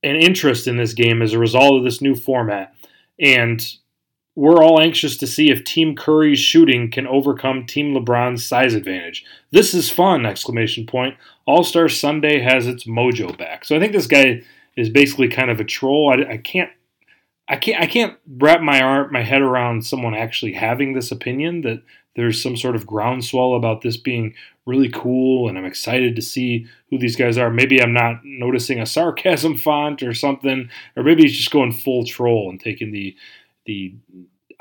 and 0.03 0.17
interest 0.17 0.67
in 0.67 0.77
this 0.77 0.95
game 0.95 1.23
as 1.23 1.33
a 1.33 1.39
result 1.39 1.77
of 1.77 1.85
this 1.85 2.01
new 2.01 2.15
format. 2.15 2.75
And 3.21 3.65
we're 4.35 4.63
all 4.63 4.81
anxious 4.81 5.17
to 5.17 5.27
see 5.27 5.51
if 5.51 5.65
Team 5.65 5.97
Curry's 5.97 6.39
shooting 6.39 6.91
can 6.91 7.09
overcome 7.09 7.67
Team 7.67 7.93
LeBron's 7.93 8.47
size 8.47 8.75
advantage. 8.75 9.25
This 9.51 9.75
is 9.75 9.91
fun! 9.91 10.25
Exclamation 10.25 10.87
point. 10.87 11.17
All 11.45 11.65
Star 11.65 11.89
Sunday 11.89 12.41
has 12.41 12.67
its 12.67 12.85
mojo 12.85 13.37
back. 13.37 13.65
So 13.65 13.75
I 13.75 13.81
think 13.81 13.93
this 13.93 14.07
guy 14.07 14.43
is 14.77 14.89
basically 14.89 15.27
kind 15.27 15.51
of 15.51 15.59
a 15.59 15.65
troll. 15.65 16.15
I, 16.15 16.35
I 16.35 16.37
can't, 16.37 16.71
I 17.49 17.57
can't, 17.57 17.81
I 17.83 17.87
can't 17.87 18.19
wrap 18.37 18.61
my 18.61 18.81
arm, 18.81 19.13
my 19.13 19.23
head 19.23 19.43
around 19.43 19.87
someone 19.87 20.15
actually 20.15 20.53
having 20.53 20.93
this 20.93 21.11
opinion 21.11 21.63
that 21.63 21.83
there's 22.15 22.43
some 22.43 22.57
sort 22.57 22.75
of 22.75 22.87
groundswell 22.87 23.55
about 23.55 23.83
this 23.83 23.97
being 23.97 24.35
really 24.67 24.91
cool, 24.91 25.49
and 25.49 25.57
I'm 25.57 25.65
excited 25.65 26.17
to 26.17 26.23
see 26.23 26.67
who 26.91 26.99
these 26.99 27.17
guys 27.17 27.39
are. 27.39 27.49
Maybe 27.49 27.81
I'm 27.81 27.93
not 27.93 28.25
noticing 28.25 28.81
a 28.81 28.87
sarcasm 28.87 29.57
font 29.59 30.03
or 30.03 30.13
something, 30.13 30.69
or 30.97 31.03
maybe 31.03 31.23
he's 31.23 31.37
just 31.37 31.51
going 31.51 31.73
full 31.73 32.05
troll 32.05 32.51
and 32.51 32.61
taking 32.61 32.93
the 32.93 33.17
the 33.67 33.95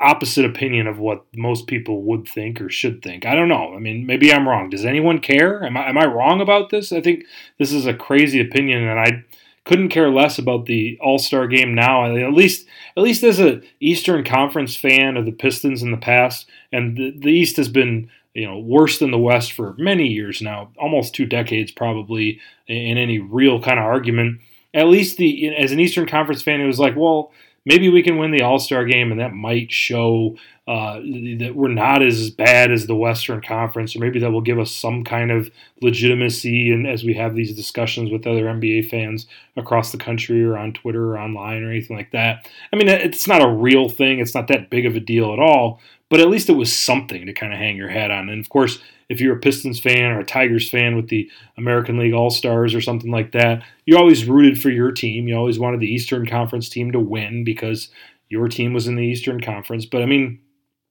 opposite 0.00 0.44
opinion 0.44 0.86
of 0.86 0.98
what 0.98 1.24
most 1.34 1.66
people 1.66 2.02
would 2.02 2.28
think 2.28 2.60
or 2.60 2.68
should 2.68 3.02
think. 3.02 3.26
I 3.26 3.34
don't 3.34 3.48
know. 3.48 3.74
I 3.74 3.80
mean, 3.80 4.06
maybe 4.06 4.32
I'm 4.32 4.48
wrong. 4.48 4.70
Does 4.70 4.84
anyone 4.84 5.18
care? 5.18 5.64
Am 5.64 5.76
I 5.76 5.88
am 5.88 5.98
I 5.98 6.06
wrong 6.06 6.40
about 6.40 6.70
this? 6.70 6.92
I 6.92 7.00
think 7.00 7.24
this 7.58 7.72
is 7.72 7.86
a 7.86 7.94
crazy 7.94 8.40
opinion, 8.40 8.86
and 8.86 9.00
I 9.00 9.24
couldn't 9.68 9.90
care 9.90 10.10
less 10.10 10.38
about 10.38 10.64
the 10.64 10.98
All 11.00 11.18
Star 11.18 11.46
game 11.46 11.74
now. 11.74 12.06
At 12.16 12.32
least, 12.32 12.66
at 12.96 13.02
least 13.02 13.22
as 13.22 13.38
a 13.38 13.60
Eastern 13.80 14.24
Conference 14.24 14.74
fan 14.74 15.18
of 15.18 15.26
the 15.26 15.32
Pistons 15.32 15.82
in 15.82 15.90
the 15.90 15.98
past, 15.98 16.48
and 16.72 16.96
the, 16.96 17.10
the 17.10 17.28
East 17.28 17.58
has 17.58 17.68
been 17.68 18.10
you 18.32 18.46
know 18.46 18.58
worse 18.58 18.98
than 18.98 19.10
the 19.10 19.18
West 19.18 19.52
for 19.52 19.74
many 19.76 20.06
years 20.06 20.40
now, 20.40 20.70
almost 20.78 21.14
two 21.14 21.26
decades 21.26 21.70
probably. 21.70 22.40
In 22.66 22.98
any 22.98 23.18
real 23.18 23.62
kind 23.62 23.78
of 23.78 23.84
argument, 23.84 24.40
at 24.74 24.88
least 24.88 25.16
the 25.18 25.54
as 25.56 25.70
an 25.70 25.80
Eastern 25.80 26.06
Conference 26.06 26.42
fan, 26.42 26.60
it 26.60 26.66
was 26.66 26.80
like, 26.80 26.96
well, 26.96 27.30
maybe 27.68 27.90
we 27.90 28.02
can 28.02 28.16
win 28.16 28.30
the 28.30 28.42
All 28.42 28.58
Star 28.58 28.84
game, 28.86 29.12
and 29.12 29.20
that 29.20 29.34
might 29.34 29.70
show 29.70 30.36
uh, 30.66 30.94
that 30.94 31.52
we're 31.54 31.68
not 31.68 32.02
as 32.02 32.30
bad 32.30 32.72
as 32.72 32.86
the 32.86 32.96
Western 32.96 33.42
Conference, 33.42 33.94
or 33.94 34.00
maybe 34.00 34.18
that 34.18 34.32
will 34.32 34.40
give 34.40 34.58
us 34.58 34.72
some 34.72 35.04
kind 35.04 35.30
of 35.30 35.50
legitimacy. 35.82 36.72
And 36.72 36.86
as 36.86 37.04
we 37.04 37.14
have 37.14 37.34
these 37.34 37.54
discussions 37.54 38.10
with 38.10 38.26
other 38.26 38.44
NBA 38.44 38.88
fans 38.88 39.26
across 39.56 39.92
the 39.92 39.98
country, 39.98 40.42
or 40.42 40.56
on 40.56 40.72
Twitter, 40.72 41.12
or 41.12 41.18
online, 41.18 41.62
or 41.62 41.70
anything 41.70 41.96
like 41.96 42.10
that. 42.12 42.48
I 42.72 42.76
mean, 42.76 42.88
it's 42.88 43.28
not 43.28 43.42
a 43.42 43.52
real 43.52 43.88
thing. 43.88 44.18
It's 44.18 44.34
not 44.34 44.48
that 44.48 44.70
big 44.70 44.86
of 44.86 44.96
a 44.96 45.00
deal 45.00 45.32
at 45.32 45.38
all. 45.38 45.80
But 46.08 46.20
at 46.20 46.30
least 46.30 46.48
it 46.48 46.54
was 46.54 46.74
something 46.74 47.26
to 47.26 47.34
kind 47.34 47.52
of 47.52 47.58
hang 47.58 47.76
your 47.76 47.90
hat 47.90 48.10
on. 48.10 48.30
And 48.30 48.40
of 48.40 48.48
course, 48.48 48.78
if 49.08 49.20
you're 49.20 49.36
a 49.36 49.40
Pistons 49.40 49.80
fan 49.80 50.12
or 50.12 50.20
a 50.20 50.24
Tigers 50.24 50.68
fan 50.68 50.96
with 50.96 51.08
the 51.08 51.30
American 51.56 51.98
League 51.98 52.12
All 52.12 52.30
Stars 52.30 52.74
or 52.74 52.80
something 52.80 53.10
like 53.10 53.32
that, 53.32 53.62
you 53.86 53.96
always 53.96 54.26
rooted 54.26 54.60
for 54.60 54.70
your 54.70 54.92
team. 54.92 55.28
You 55.28 55.36
always 55.36 55.58
wanted 55.58 55.80
the 55.80 55.92
Eastern 55.92 56.26
Conference 56.26 56.68
team 56.68 56.92
to 56.92 57.00
win 57.00 57.44
because 57.44 57.88
your 58.28 58.48
team 58.48 58.74
was 58.74 58.86
in 58.86 58.96
the 58.96 59.04
Eastern 59.04 59.40
Conference. 59.40 59.86
But 59.86 60.02
I 60.02 60.06
mean, 60.06 60.40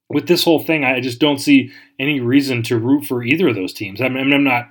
with 0.08 0.26
this 0.26 0.44
whole 0.44 0.62
thing, 0.62 0.84
I 0.84 1.00
just 1.00 1.20
don't 1.20 1.38
see 1.38 1.70
any 1.98 2.20
reason 2.20 2.62
to 2.64 2.78
root 2.78 3.04
for 3.04 3.22
either 3.22 3.48
of 3.48 3.54
those 3.54 3.72
teams. 3.72 4.00
I 4.00 4.08
mean, 4.08 4.32
I'm 4.32 4.44
not 4.44 4.68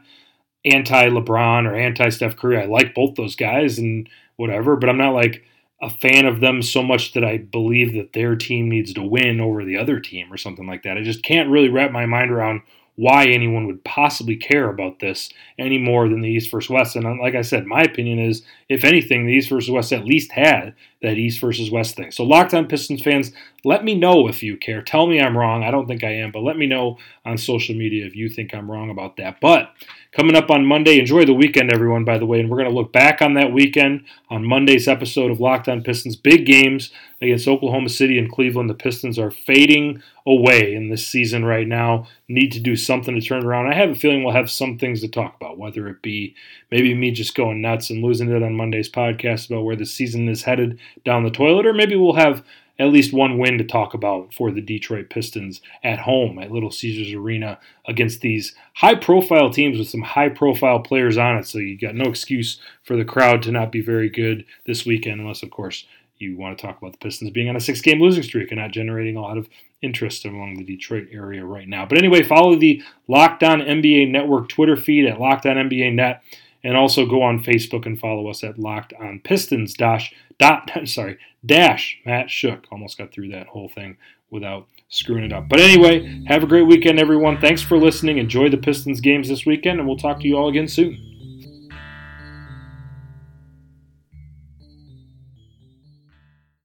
anti 0.65 1.07
LeBron 1.07 1.65
or 1.65 1.75
anti 1.75 2.09
Steph 2.09 2.35
Curry. 2.35 2.61
I 2.61 2.65
like 2.65 2.95
both 2.95 3.15
those 3.15 3.35
guys 3.35 3.77
and 3.77 4.09
whatever, 4.35 4.75
but 4.75 4.89
I'm 4.89 4.97
not 4.97 5.13
like 5.13 5.43
a 5.81 5.89
fan 5.89 6.25
of 6.25 6.39
them 6.39 6.61
so 6.61 6.81
much 6.81 7.13
that 7.13 7.23
I 7.23 7.37
believe 7.37 7.93
that 7.93 8.13
their 8.13 8.35
team 8.35 8.67
needs 8.67 8.93
to 8.93 9.03
win 9.03 9.39
over 9.39 9.63
the 9.63 9.77
other 9.77 9.99
team 9.99 10.33
or 10.33 10.37
something 10.37 10.65
like 10.65 10.83
that. 10.83 10.97
I 10.97 11.03
just 11.03 11.23
can't 11.23 11.49
really 11.49 11.69
wrap 11.69 11.91
my 11.91 12.07
mind 12.07 12.31
around 12.31 12.61
why 12.97 13.27
anyone 13.27 13.67
would 13.67 13.83
possibly 13.83 14.35
care 14.35 14.69
about 14.69 14.99
this 14.99 15.29
any 15.57 15.77
more 15.77 16.09
than 16.09 16.21
the 16.21 16.29
East 16.29 16.51
versus 16.51 16.69
West. 16.69 16.95
And 16.95 17.05
uh, 17.05 17.13
like 17.21 17.35
I 17.35 17.43
said, 17.43 17.65
my 17.65 17.81
opinion 17.83 18.19
is, 18.19 18.43
if 18.69 18.83
anything, 18.83 19.25
the 19.25 19.33
East 19.33 19.49
versus 19.49 19.69
West 19.69 19.93
at 19.93 20.03
least 20.03 20.31
had 20.31 20.73
that 21.01 21.17
East 21.17 21.39
versus 21.39 21.69
West 21.69 21.95
thing. 21.95 22.11
So, 22.11 22.23
Locked 22.23 22.53
On 22.53 22.67
Pistons 22.67 23.01
fans, 23.01 23.31
let 23.63 23.83
me 23.83 23.95
know 23.95 24.27
if 24.27 24.41
you 24.41 24.57
care. 24.57 24.81
Tell 24.81 25.07
me 25.07 25.19
I'm 25.19 25.37
wrong. 25.37 25.63
I 25.63 25.71
don't 25.71 25.87
think 25.87 26.03
I 26.03 26.11
am, 26.11 26.31
but 26.31 26.43
let 26.43 26.57
me 26.57 26.67
know 26.67 26.97
on 27.25 27.37
social 27.37 27.75
media 27.75 28.05
if 28.05 28.15
you 28.15 28.29
think 28.29 28.53
I'm 28.53 28.71
wrong 28.71 28.89
about 28.89 29.17
that. 29.17 29.41
But 29.41 29.73
coming 30.11 30.35
up 30.35 30.49
on 30.49 30.65
Monday, 30.65 30.99
enjoy 30.99 31.25
the 31.25 31.33
weekend, 31.33 31.71
everyone, 31.71 32.05
by 32.05 32.17
the 32.17 32.25
way. 32.25 32.39
And 32.39 32.49
we're 32.49 32.57
going 32.57 32.69
to 32.69 32.75
look 32.75 32.93
back 32.93 33.21
on 33.21 33.33
that 33.33 33.51
weekend 33.51 34.05
on 34.29 34.45
Monday's 34.45 34.87
episode 34.87 35.31
of 35.31 35.39
Locked 35.39 35.67
On 35.67 35.83
Pistons. 35.83 36.15
Big 36.15 36.45
games 36.45 36.91
against 37.21 37.47
Oklahoma 37.47 37.89
City 37.89 38.17
and 38.17 38.31
Cleveland. 38.31 38.69
The 38.69 38.75
Pistons 38.75 39.19
are 39.19 39.31
fading 39.31 40.01
away 40.25 40.73
in 40.73 40.89
this 40.89 41.07
season 41.07 41.43
right 41.45 41.67
now. 41.67 42.07
Need 42.27 42.51
to 42.53 42.59
do 42.59 42.75
something 42.75 43.15
to 43.15 43.25
turn 43.25 43.45
around. 43.45 43.67
I 43.67 43.75
have 43.75 43.89
a 43.89 43.95
feeling 43.95 44.23
we'll 44.23 44.33
have 44.33 44.51
some 44.51 44.77
things 44.77 45.01
to 45.01 45.07
talk 45.07 45.35
about, 45.35 45.57
whether 45.57 45.87
it 45.87 46.01
be 46.01 46.35
maybe 46.71 46.93
me 46.93 47.11
just 47.11 47.35
going 47.35 47.61
nuts 47.61 47.89
and 47.89 48.03
losing 48.03 48.29
it 48.29 48.43
on 48.43 48.55
Monday's 48.55 48.89
podcast 48.89 49.49
about 49.49 49.63
where 49.63 49.75
the 49.75 49.85
season 49.85 50.29
is 50.29 50.43
headed 50.43 50.79
down 51.03 51.23
the 51.23 51.29
toilet, 51.29 51.65
or 51.65 51.73
maybe 51.73 51.95
we'll 51.95 52.13
have 52.13 52.43
at 52.79 52.89
least 52.89 53.13
one 53.13 53.37
win 53.37 53.57
to 53.57 53.63
talk 53.63 53.93
about 53.93 54.33
for 54.33 54.51
the 54.51 54.61
Detroit 54.61 55.09
Pistons 55.09 55.61
at 55.83 55.99
home 55.99 56.37
at 56.39 56.51
Little 56.51 56.71
Caesars 56.71 57.13
Arena 57.13 57.59
against 57.87 58.21
these 58.21 58.53
high 58.75 58.95
profile 58.95 59.49
teams 59.49 59.79
with 59.79 59.89
some 59.89 60.03
high 60.03 60.29
profile 60.29 60.79
players 60.79 61.17
on 61.17 61.37
it. 61.37 61.47
So 61.47 61.57
you 61.57 61.77
got 61.77 61.95
no 61.95 62.05
excuse 62.05 62.59
for 62.83 62.95
the 62.95 63.05
crowd 63.05 63.41
to 63.43 63.51
not 63.51 63.71
be 63.71 63.81
very 63.81 64.09
good 64.09 64.45
this 64.65 64.85
weekend, 64.85 65.21
unless, 65.21 65.41
of 65.41 65.49
course, 65.49 65.85
you 66.19 66.35
want 66.35 66.57
to 66.57 66.61
talk 66.65 66.77
about 66.77 66.93
the 66.93 66.97
Pistons 66.99 67.31
being 67.31 67.49
on 67.49 67.55
a 67.55 67.59
six 67.59 67.81
game 67.81 67.99
losing 67.99 68.23
streak 68.23 68.51
and 68.51 68.59
not 68.59 68.71
generating 68.71 69.15
a 69.15 69.21
lot 69.21 69.37
of 69.37 69.47
interest 69.81 70.25
among 70.25 70.55
the 70.55 70.63
Detroit 70.63 71.07
area 71.11 71.45
right 71.45 71.67
now. 71.67 71.85
But 71.85 71.97
anyway, 71.97 72.23
follow 72.23 72.55
the 72.55 72.81
Locked 73.07 73.43
On 73.43 73.59
NBA 73.59 74.09
Network 74.09 74.49
Twitter 74.49 74.75
feed 74.75 75.05
at 75.05 75.19
Locked 75.19 75.45
On 75.45 75.55
NBA 75.55 75.93
Net 75.93 76.23
and 76.63 76.75
also 76.75 77.05
go 77.05 77.21
on 77.21 77.43
Facebook 77.43 77.85
and 77.85 77.99
follow 77.99 78.29
us 78.29 78.43
at 78.43 78.59
Locked 78.59 78.93
On 78.99 79.19
Pistons 79.23 79.73
dash 79.73 80.13
dot 80.39 80.69
sorry 80.85 81.17
dash 81.45 81.99
Matt 82.05 82.27
Schoch. 82.27 82.65
Almost 82.71 82.97
got 82.97 83.11
through 83.11 83.29
that 83.29 83.47
whole 83.47 83.69
thing 83.69 83.97
without 84.29 84.67
screwing 84.89 85.23
it 85.23 85.33
up. 85.33 85.49
But 85.49 85.59
anyway, 85.59 86.23
have 86.27 86.43
a 86.43 86.47
great 86.47 86.67
weekend, 86.67 86.99
everyone. 86.99 87.39
Thanks 87.39 87.61
for 87.61 87.77
listening. 87.77 88.17
Enjoy 88.17 88.49
the 88.49 88.57
Pistons 88.57 89.01
games 89.01 89.29
this 89.29 89.45
weekend, 89.45 89.79
and 89.79 89.87
we'll 89.87 89.97
talk 89.97 90.19
to 90.21 90.27
you 90.27 90.37
all 90.37 90.49
again 90.49 90.67
soon. 90.67 91.16